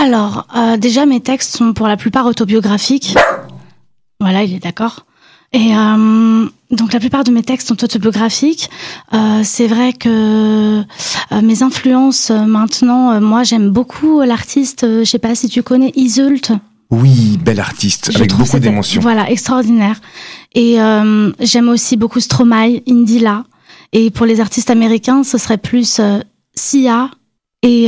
[0.00, 3.14] Alors, euh, déjà, mes textes sont pour la plupart autobiographiques.
[4.20, 5.04] Voilà, il est d'accord.
[5.52, 8.70] Et euh, donc la plupart de mes textes sont autobiographiques.
[9.12, 14.86] Euh, c'est vrai que euh, mes influences euh, maintenant, moi j'aime beaucoup l'artiste.
[14.86, 16.52] je sais pas si tu connais Isult.
[16.90, 19.00] Oui, bel artiste avec beaucoup d'émotions.
[19.00, 20.00] Voilà, extraordinaire.
[20.54, 20.76] Et
[21.40, 23.44] j'aime aussi beaucoup Stromae, Indila.
[23.94, 26.02] Et pour les artistes américains, ce serait plus
[26.54, 27.10] Sia
[27.62, 27.86] et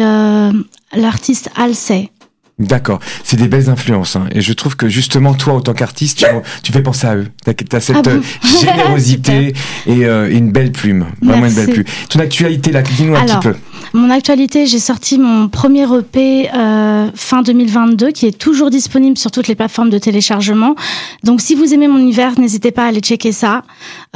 [0.94, 2.12] l'artiste Halsey.
[2.60, 4.14] D'accord, c'est des belles influences.
[4.14, 4.26] Hein.
[4.32, 6.26] Et je trouve que justement, toi, en tant qu'artiste, tu,
[6.62, 7.26] tu, fais penser à eux.
[7.44, 8.20] Tu as, cette ah euh,
[8.60, 9.54] générosité
[9.88, 11.06] et euh, une belle plume.
[11.20, 11.84] Vraiment une belle plume.
[12.08, 13.56] Ton actualité, là, dis-nous un petit peu.
[13.92, 19.32] Mon actualité, j'ai sorti mon premier EP euh, fin 2022 qui est toujours disponible sur
[19.32, 20.76] toutes les plateformes de téléchargement.
[21.24, 23.62] Donc si vous aimez mon univers, n'hésitez pas à aller checker ça.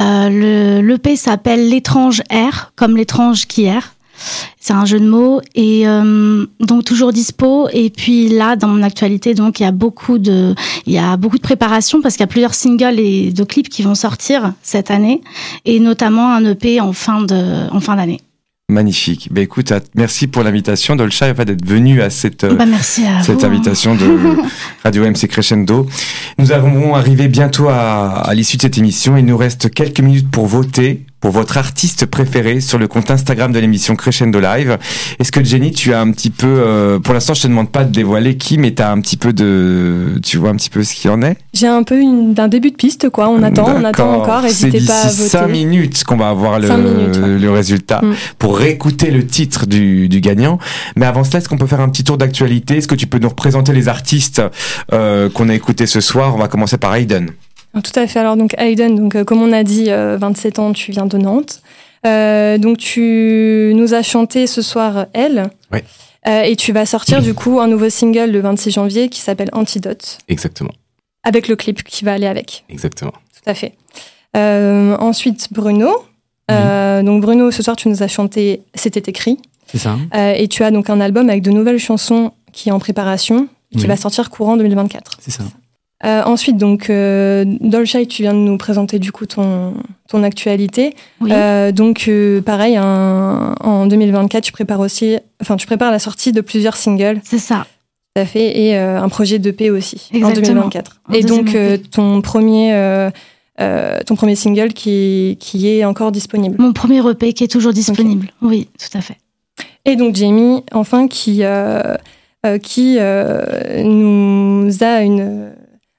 [0.01, 3.95] Euh, L'EP s'appelle L'étrange air, comme l'étrange qui erre.
[4.60, 7.68] C'est un jeu de mots et euh, donc toujours dispo.
[7.72, 10.54] Et puis là, dans mon actualité, donc il y a beaucoup de,
[10.86, 13.68] il y a beaucoup de préparation parce qu'il y a plusieurs singles et de clips
[13.68, 15.22] qui vont sortir cette année
[15.64, 18.20] et notamment un EP en fin de, en fin d'année.
[18.70, 19.28] Magnifique.
[19.30, 23.94] Ben écoute, merci pour l'invitation, Dolcha, d'être venu à cette bah merci à cette invitation
[23.94, 24.04] de
[24.84, 25.86] Radio MC Crescendo.
[26.38, 29.16] Nous allons arriver bientôt à, à l'issue de cette émission.
[29.16, 33.52] Il nous reste quelques minutes pour voter pour votre artiste préféré sur le compte Instagram
[33.52, 34.78] de l'émission Crescendo Live.
[35.18, 37.84] Est-ce que Jenny, tu as un petit peu, euh, pour l'instant, je te demande pas
[37.84, 40.84] de dévoiler qui, mais tu as un petit peu de, tu vois un petit peu
[40.84, 41.36] ce qu'il en est?
[41.54, 42.00] J'ai un peu
[42.32, 43.28] d'un début de piste, quoi.
[43.28, 44.42] On attend, on attend encore.
[44.42, 45.28] N'hésitez pas à voter.
[45.28, 48.14] 5 minutes qu'on va avoir le, le résultat mm.
[48.38, 50.58] pour réécouter le titre du, du gagnant.
[50.96, 52.76] Mais avant cela, est-ce qu'on peut faire un petit tour d'actualité?
[52.76, 54.42] Est-ce que tu peux nous représenter les artistes
[54.92, 56.34] euh, qu'on a écoutés ce soir?
[56.34, 57.30] On va commencer par Aiden.
[57.83, 58.18] Tout à fait.
[58.18, 61.18] Alors donc Hayden, donc euh, comme on a dit, 27 euh, ans, tu viens de
[61.18, 61.62] Nantes.
[62.07, 65.51] Euh, donc tu nous as chanté ce soir Elle.
[65.72, 65.81] Oui.
[66.26, 70.18] et tu vas sortir du coup un nouveau single le 26 janvier qui s'appelle Antidote.
[70.29, 70.70] Exactement.
[71.24, 72.64] Avec le clip qui va aller avec.
[72.68, 73.12] Exactement.
[73.12, 73.74] Tout à fait.
[74.35, 76.05] ensuite Bruno.
[76.49, 79.39] donc Bruno, ce soir tu nous as chanté C'était écrit.
[79.66, 79.97] C'est ça.
[80.14, 83.87] et tu as donc un album avec de nouvelles chansons qui est en préparation, qui
[83.87, 85.18] va sortir courant 2024.
[85.20, 85.45] C'est ça.
[86.05, 89.74] Euh, ensuite, donc, euh, Dolchai, tu viens de nous présenter du coup ton,
[90.09, 90.94] ton actualité.
[91.22, 96.40] Euh, donc, euh, pareil, en 2024, tu prépares aussi, enfin, tu prépares la sortie de
[96.40, 97.20] plusieurs singles.
[97.24, 97.66] C'est ça.
[98.14, 101.01] Tout à fait, et un projet d'EP aussi en 2024.
[101.12, 101.57] et donc,
[101.90, 103.11] ton premier.
[103.59, 106.57] ton premier single qui, qui est encore disponible.
[106.59, 109.16] Mon premier EP qui est toujours disponible, oui, tout à fait.
[109.84, 111.42] Et donc Jamie, enfin, qui,
[112.62, 115.53] qui nous a une,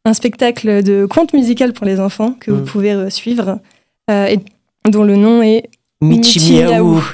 [0.09, 2.65] un spectacle de conte musical pour les enfants que vous mm.
[2.65, 3.59] pouvez euh, suivre
[4.09, 4.39] euh, et
[4.89, 5.69] dont le nom est
[6.01, 6.63] Michi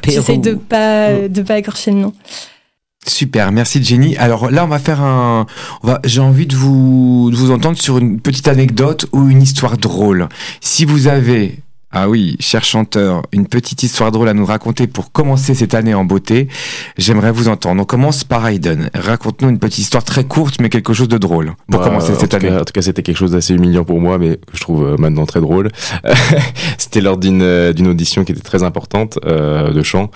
[0.06, 1.28] J'essaie de pas mm.
[1.28, 2.14] de pas écorcher le nom.
[3.08, 4.18] Super, merci Jenny.
[4.18, 5.46] Alors là, on va faire un.
[6.06, 10.28] J'ai envie de vous, de vous entendre sur une petite anecdote ou une histoire drôle.
[10.60, 11.60] Si vous avez
[11.98, 15.94] ah oui, cher chanteur, une petite histoire drôle à nous raconter pour commencer cette année
[15.94, 16.50] en beauté.
[16.98, 17.82] J'aimerais vous entendre.
[17.82, 18.90] On commence par Hayden.
[18.94, 22.34] Raconte-nous une petite histoire très courte, mais quelque chose de drôle pour bah, commencer cette
[22.34, 22.52] année.
[22.52, 24.98] en tout cas, c'était quelque chose d'assez humiliant pour moi, mais que je trouve euh,
[24.98, 25.72] maintenant très drôle.
[26.78, 30.12] c'était lors d'une euh, d'une audition qui était très importante euh, de chant.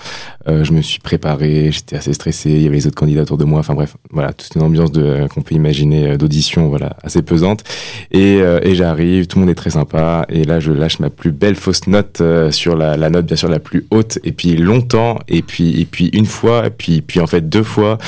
[0.48, 2.50] Euh, je me suis préparé, j'étais assez stressé.
[2.50, 3.60] Il y avait les autres candidats autour de moi.
[3.60, 7.64] Enfin bref, voilà, toute une ambiance de qu'on peut imaginer d'audition, voilà, assez pesante.
[8.10, 10.26] Et, et j'arrive, tout le monde est très sympa.
[10.28, 13.36] Et là, je lâche ma plus belle fausse note euh, sur la, la, note bien
[13.36, 17.00] sûr la plus haute et puis longtemps et puis et puis une fois et puis
[17.00, 17.98] puis en fait deux fois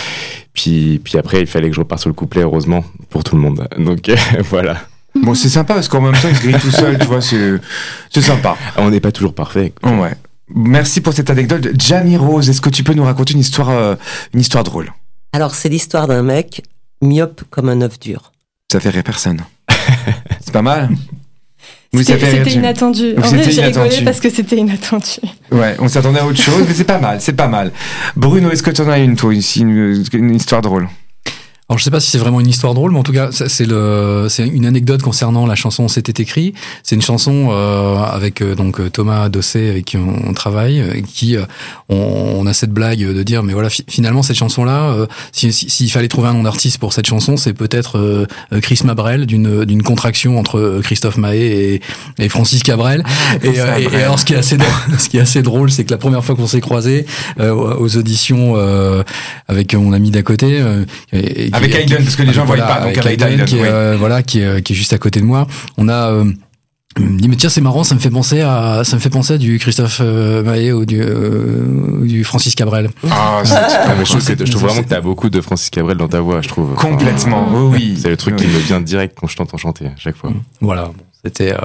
[0.53, 3.43] puis puis après il fallait que je reparte sur le couplet heureusement pour tout le
[3.43, 3.69] monde.
[3.79, 4.11] Donc
[4.51, 4.79] voilà.
[5.15, 7.61] Bon c'est sympa parce qu'en même temps il se grille tout seul tu vois c'est
[8.11, 8.57] c'est sympa.
[8.79, 10.15] On n'est pas toujours parfait ouais.
[10.55, 11.69] Merci pour cette anecdote.
[11.79, 13.95] Jamie Rose est-ce que tu peux nous raconter une histoire euh,
[14.35, 14.93] une histoire drôle?
[15.33, 16.63] Alors c'est l'histoire d'un mec
[17.01, 18.33] myope comme un œuf dur.
[18.73, 19.43] Ça fait rire personne.
[20.41, 20.91] C'est pas mal
[21.95, 23.15] C'était inattendu.
[23.19, 25.21] En vrai, j'ai rigolé parce que c'était inattendu.
[25.51, 27.71] Ouais, on s'attendait à autre chose, mais c'est pas mal, c'est pas mal.
[28.17, 30.89] Bruno, est-ce que tu en as une, toi, une, une histoire drôle?
[31.73, 33.65] Alors je sais pas si c'est vraiment une histoire drôle, mais en tout cas c'est
[33.65, 36.53] le c'est une anecdote concernant la chanson C'était écrit.
[36.83, 41.35] C'est une chanson euh, avec euh, donc Thomas Dossé avec qui on, travaille, euh, qui
[41.35, 41.47] euh,
[41.89, 44.95] on, a cette blague de dire mais voilà finalement cette chanson là,
[45.33, 48.27] s'il si, fallait trouver un nom d'artiste pour cette chanson, c'est peut-être
[48.61, 51.81] Chris Mabrel d'une d'une contraction entre Christophe Mahé et,
[52.19, 53.03] et Francis Cabrel.
[53.07, 53.55] Ah, et,
[53.85, 55.99] et, alors ce qui est assez drôle, ce qui est assez drôle, c'est que la
[55.99, 57.07] première fois qu'on s'est croisés
[57.41, 58.57] aux auditions
[59.49, 60.63] avec mon ami d'à côté.
[61.13, 62.81] Et, avec Aiden, parce que les gens ne voient pas.
[62.81, 65.47] Donc avec Aiden, qui, est, voilà, qui, est, qui est juste à côté de moi.
[65.77, 66.33] On a euh,
[66.99, 69.09] il me dit mais tiens c'est marrant ça me fait penser à ça me fait
[69.09, 72.91] penser à du Christophe euh, Maé ou du, euh, du Francis Cabrel.
[73.11, 73.51] Ah, je,
[74.05, 76.49] trouve, je trouve vraiment que tu as beaucoup de Francis Cabrel dans ta voix je
[76.49, 76.75] trouve.
[76.75, 77.97] Complètement oui.
[78.01, 80.33] C'est le truc qui me vient direct quand je t'entends chanter à chaque fois.
[80.61, 80.91] Voilà
[81.25, 81.53] c'était.
[81.53, 81.59] Euh,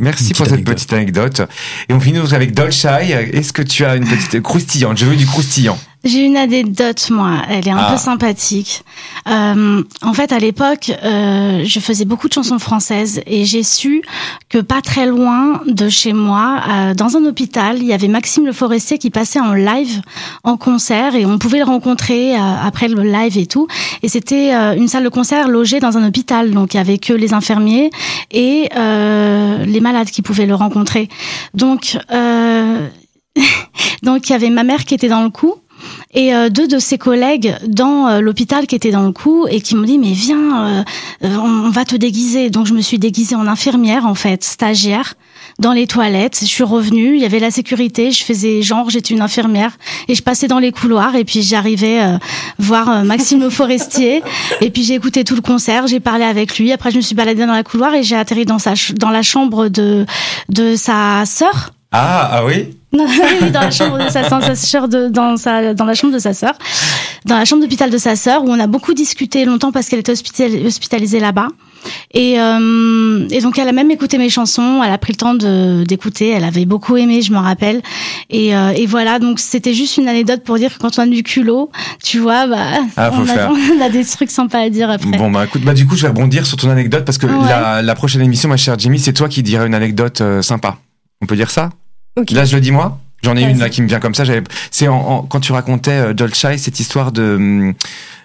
[0.00, 1.42] Merci pour cette petite anecdote.
[1.88, 3.30] Et on finit avec Dolchai.
[3.32, 4.96] Est-ce que tu as une petite croustillante?
[4.96, 5.78] Je veux du croustillant.
[6.04, 7.42] J'ai une anecdote, moi.
[7.48, 7.96] Elle est un peu ah.
[7.96, 8.82] sympathique.
[9.28, 14.02] Euh, en fait, à l'époque, euh, je faisais beaucoup de chansons françaises et j'ai su
[14.48, 18.46] que pas très loin de chez moi, euh, dans un hôpital, il y avait Maxime
[18.46, 20.02] Le Forestier qui passait en live,
[20.42, 23.68] en concert, et on pouvait le rencontrer euh, après le live et tout.
[24.02, 26.98] Et c'était euh, une salle de concert logée dans un hôpital, donc il y avait
[26.98, 27.90] que les infirmiers
[28.30, 31.08] et les malades qui pouvaient le rencontrer.
[31.54, 31.96] Donc
[34.02, 35.54] donc il y avait ma mère qui était dans le coup
[36.14, 39.60] et euh, deux de ses collègues dans euh, l'hôpital qui étaient dans le coup et
[39.60, 40.82] qui m'ont dit mais viens euh,
[41.22, 42.50] on, va te déguiser.
[42.50, 45.14] Donc je me suis déguisée en infirmière en fait stagiaire
[45.58, 46.38] dans les toilettes.
[46.40, 49.78] Je suis revenue il y avait la sécurité je faisais genre j'étais une infirmière.
[50.08, 52.00] Et je passais dans les couloirs et puis j'arrivais
[52.58, 54.22] voir Maxime Forestier.
[54.60, 56.72] Et puis j'ai écouté tout le concert j'ai parlé avec lui.
[56.72, 59.22] Après je me suis baladée dans la couloir et j'ai atterri dans sa dans la
[59.22, 60.04] chambre de
[60.48, 61.70] de sa sœur.
[61.90, 62.68] Ah ah oui?
[62.92, 66.34] Oui, dans la chambre de sa, sœur, de, dans sa, dans la chambre de sa
[66.34, 66.54] sœur,
[67.24, 70.00] dans la chambre d'hôpital de sa sœur, où on a beaucoup discuté longtemps parce qu'elle
[70.00, 71.48] était hospitalisée là-bas.
[72.14, 75.34] Et, euh, et donc elle a même écouté mes chansons, elle a pris le temps
[75.84, 77.82] d'écouter, elle avait beaucoup aimé, je me rappelle.
[78.30, 81.06] Et, euh, et voilà, donc c'était juste une anecdote pour dire que quand on a
[81.06, 81.70] du culot,
[82.04, 82.66] tu vois, bah,
[82.96, 85.16] ah, on, a, on, a, des trucs sympas à dire après.
[85.16, 87.82] Bon bah écoute, bah du coup je vais rebondir sur ton anecdote parce que la,
[87.82, 90.76] la, prochaine émission, ma chère Jimmy, c'est toi qui diras une anecdote euh, sympa.
[91.20, 91.70] On peut dire ça?
[92.16, 92.98] Là, je le dis moi.
[93.22, 94.24] J'en ai une là qui me vient comme ça.
[94.70, 97.72] C'est en, quand tu racontais euh, Dolchai cette histoire de,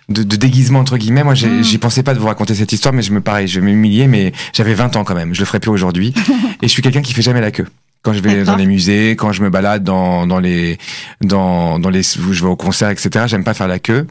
[0.10, 1.24] de, de déguisement entre guillemets.
[1.24, 1.64] Moi, mm.
[1.64, 4.08] j'y pensais pas de vous raconter cette histoire, mais je me pareil, je vais m'humilier,
[4.08, 5.36] mais j'avais 20 ans quand même.
[5.36, 6.14] Je le ferai plus aujourd'hui.
[6.62, 7.68] et je suis quelqu'un qui fait jamais la queue
[8.02, 10.78] quand je vais dans les musées, quand je me balade dans, dans les
[11.22, 13.26] dans dans les je vais au concert, etc.
[13.28, 14.08] J'aime pas faire la queue.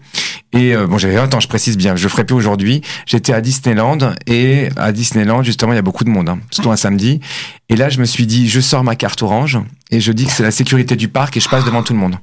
[0.53, 2.82] Et euh, bon, j'avais 20 ans, je précise bien, je ferai plus aujourd'hui.
[3.07, 6.70] J'étais à Disneyland et à Disneyland justement, il y a beaucoup de monde, hein, surtout
[6.70, 7.20] un samedi.
[7.68, 9.59] Et là, je me suis dit, je sors ma carte orange
[9.91, 11.99] et je dis que c'est la sécurité du parc et je passe devant tout le
[11.99, 12.16] monde.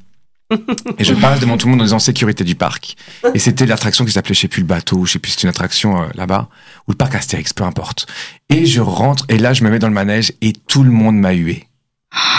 [0.99, 2.95] Et je passe devant tout le monde en disant sécurité du parc.
[3.33, 5.49] Et c'était l'attraction qui s'appelait, je sais plus, le bateau, je sais plus, c'est une
[5.49, 6.49] attraction euh, là-bas,
[6.87, 8.07] ou le parc Astérix, peu importe.
[8.49, 11.17] Et je rentre, et là, je me mets dans le manège, et tout le monde
[11.17, 11.67] m'a hué.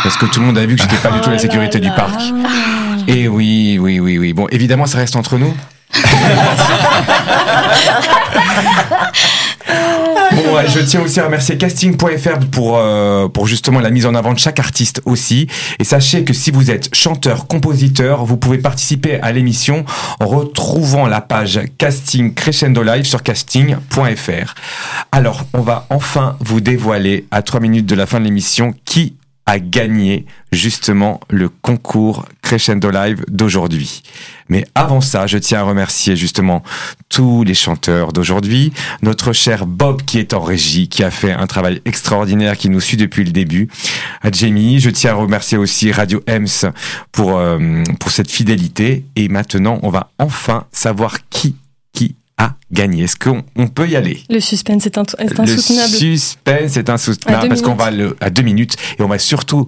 [0.03, 1.91] Parce que tout le monde a vu que j'étais pas du tout la sécurité du
[1.91, 2.21] parc.
[3.09, 4.33] Et oui, oui, oui, oui.
[4.33, 5.55] Bon, évidemment, ça reste entre nous.
[10.33, 14.33] bon, je tiens aussi à remercier casting.fr pour euh, pour justement la mise en avant
[14.33, 15.47] de chaque artiste aussi.
[15.79, 19.85] Et sachez que si vous êtes chanteur, compositeur, vous pouvez participer à l'émission
[20.21, 24.55] en retrouvant la page casting crescendo live sur casting.fr.
[25.13, 29.17] Alors, on va enfin vous dévoiler à trois minutes de la fin de l'émission qui
[29.47, 34.03] a gagné justement le concours Crescendo Live d'aujourd'hui.
[34.49, 36.63] Mais avant ça, je tiens à remercier justement
[37.09, 38.73] tous les chanteurs d'aujourd'hui,
[39.03, 42.81] notre cher Bob qui est en régie, qui a fait un travail extraordinaire, qui nous
[42.81, 43.69] suit depuis le début,
[44.23, 44.81] à Jamie.
[44.81, 46.73] Je tiens à remercier aussi Radio Ems
[47.13, 49.05] pour, euh, pour cette fidélité.
[49.17, 51.57] Et maintenant, on va enfin savoir qui
[52.45, 53.05] a gagné.
[53.05, 54.23] Est-ce qu'on on peut y aller?
[54.29, 55.43] Le suspense est, insoutenable.
[55.43, 59.67] Le suspense est insoutenable parce qu'on va le, à deux minutes et on va surtout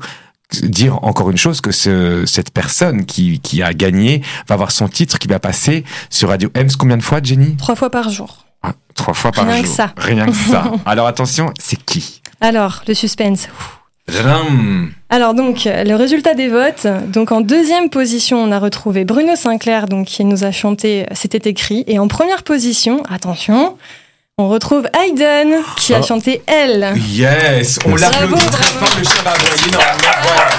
[0.62, 4.88] dire encore une chose que ce, cette personne qui, qui a gagné va avoir son
[4.88, 7.56] titre qui va passer sur Radio Ems combien de fois, Jenny?
[7.56, 8.46] Trois fois par jour.
[8.62, 9.52] Ah, trois fois par jour.
[9.52, 9.92] Rien que ça.
[9.96, 10.72] Rien que ça.
[10.86, 12.22] Alors attention, c'est qui?
[12.40, 13.48] Alors, le suspense.
[15.10, 16.86] Alors donc le résultat des votes.
[17.08, 21.48] Donc en deuxième position, on a retrouvé Bruno Sinclair, donc qui nous a chanté C'était
[21.48, 23.76] écrit, et en première position, attention,
[24.38, 26.06] on retrouve Hayden qui a oh.
[26.06, 26.92] chanté Elle.
[27.08, 29.32] Yes, on l'applaudit très fort, le chien va
[30.22, 30.50] voilà.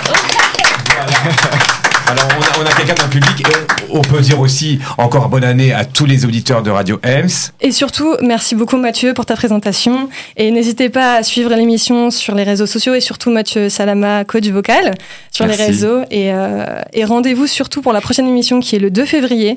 [2.10, 5.28] Alors, on a, on a quelqu'un dans le public et on peut dire aussi encore
[5.28, 7.52] bonne année à tous les auditeurs de Radio EMS.
[7.60, 10.08] Et surtout, merci beaucoup Mathieu pour ta présentation.
[10.38, 14.48] Et n'hésitez pas à suivre l'émission sur les réseaux sociaux et surtout Mathieu Salama, coach
[14.48, 14.94] vocal,
[15.32, 16.02] sur les réseaux.
[16.10, 19.56] Et, euh, et rendez-vous surtout pour la prochaine émission qui est le 2 février.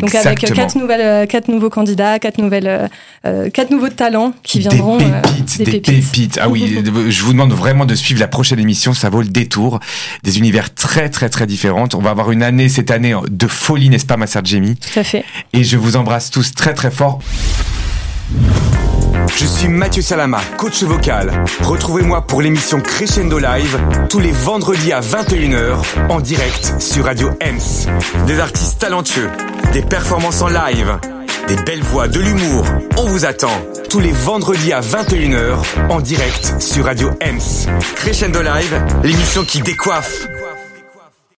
[0.00, 2.88] Donc avec euh, quatre nouvelles, euh, quatre nouveaux candidats, quatre nouvelles, euh,
[3.26, 4.98] euh quatre nouveaux talents qui viendront.
[4.98, 6.38] Des pépites, des, pépites.
[6.40, 9.80] Ah oui, je vous demande vraiment de suivre la prochaine émission, ça vaut le détour.
[10.22, 11.88] Des univers très très très différents.
[11.94, 14.76] On va avoir une année cette année de folie, n'est-ce pas, ma sœur Jamie?
[14.76, 15.24] Tout à fait.
[15.52, 17.20] Et je vous embrasse tous très très fort.
[19.36, 21.44] Je suis Mathieu Salama, coach vocal.
[21.62, 23.78] Retrouvez-moi pour l'émission Crescendo Live
[24.08, 25.76] tous les vendredis à 21h
[26.08, 27.90] en direct sur Radio Ems.
[28.26, 29.28] Des artistes talentueux,
[29.72, 30.98] des performances en live,
[31.48, 32.64] des belles voix, de l'humour.
[32.96, 33.52] On vous attend
[33.90, 35.58] tous les vendredis à 21h
[35.90, 37.70] en direct sur Radio Ems.
[37.96, 40.26] Crescendo Live, l'émission qui décoiffe.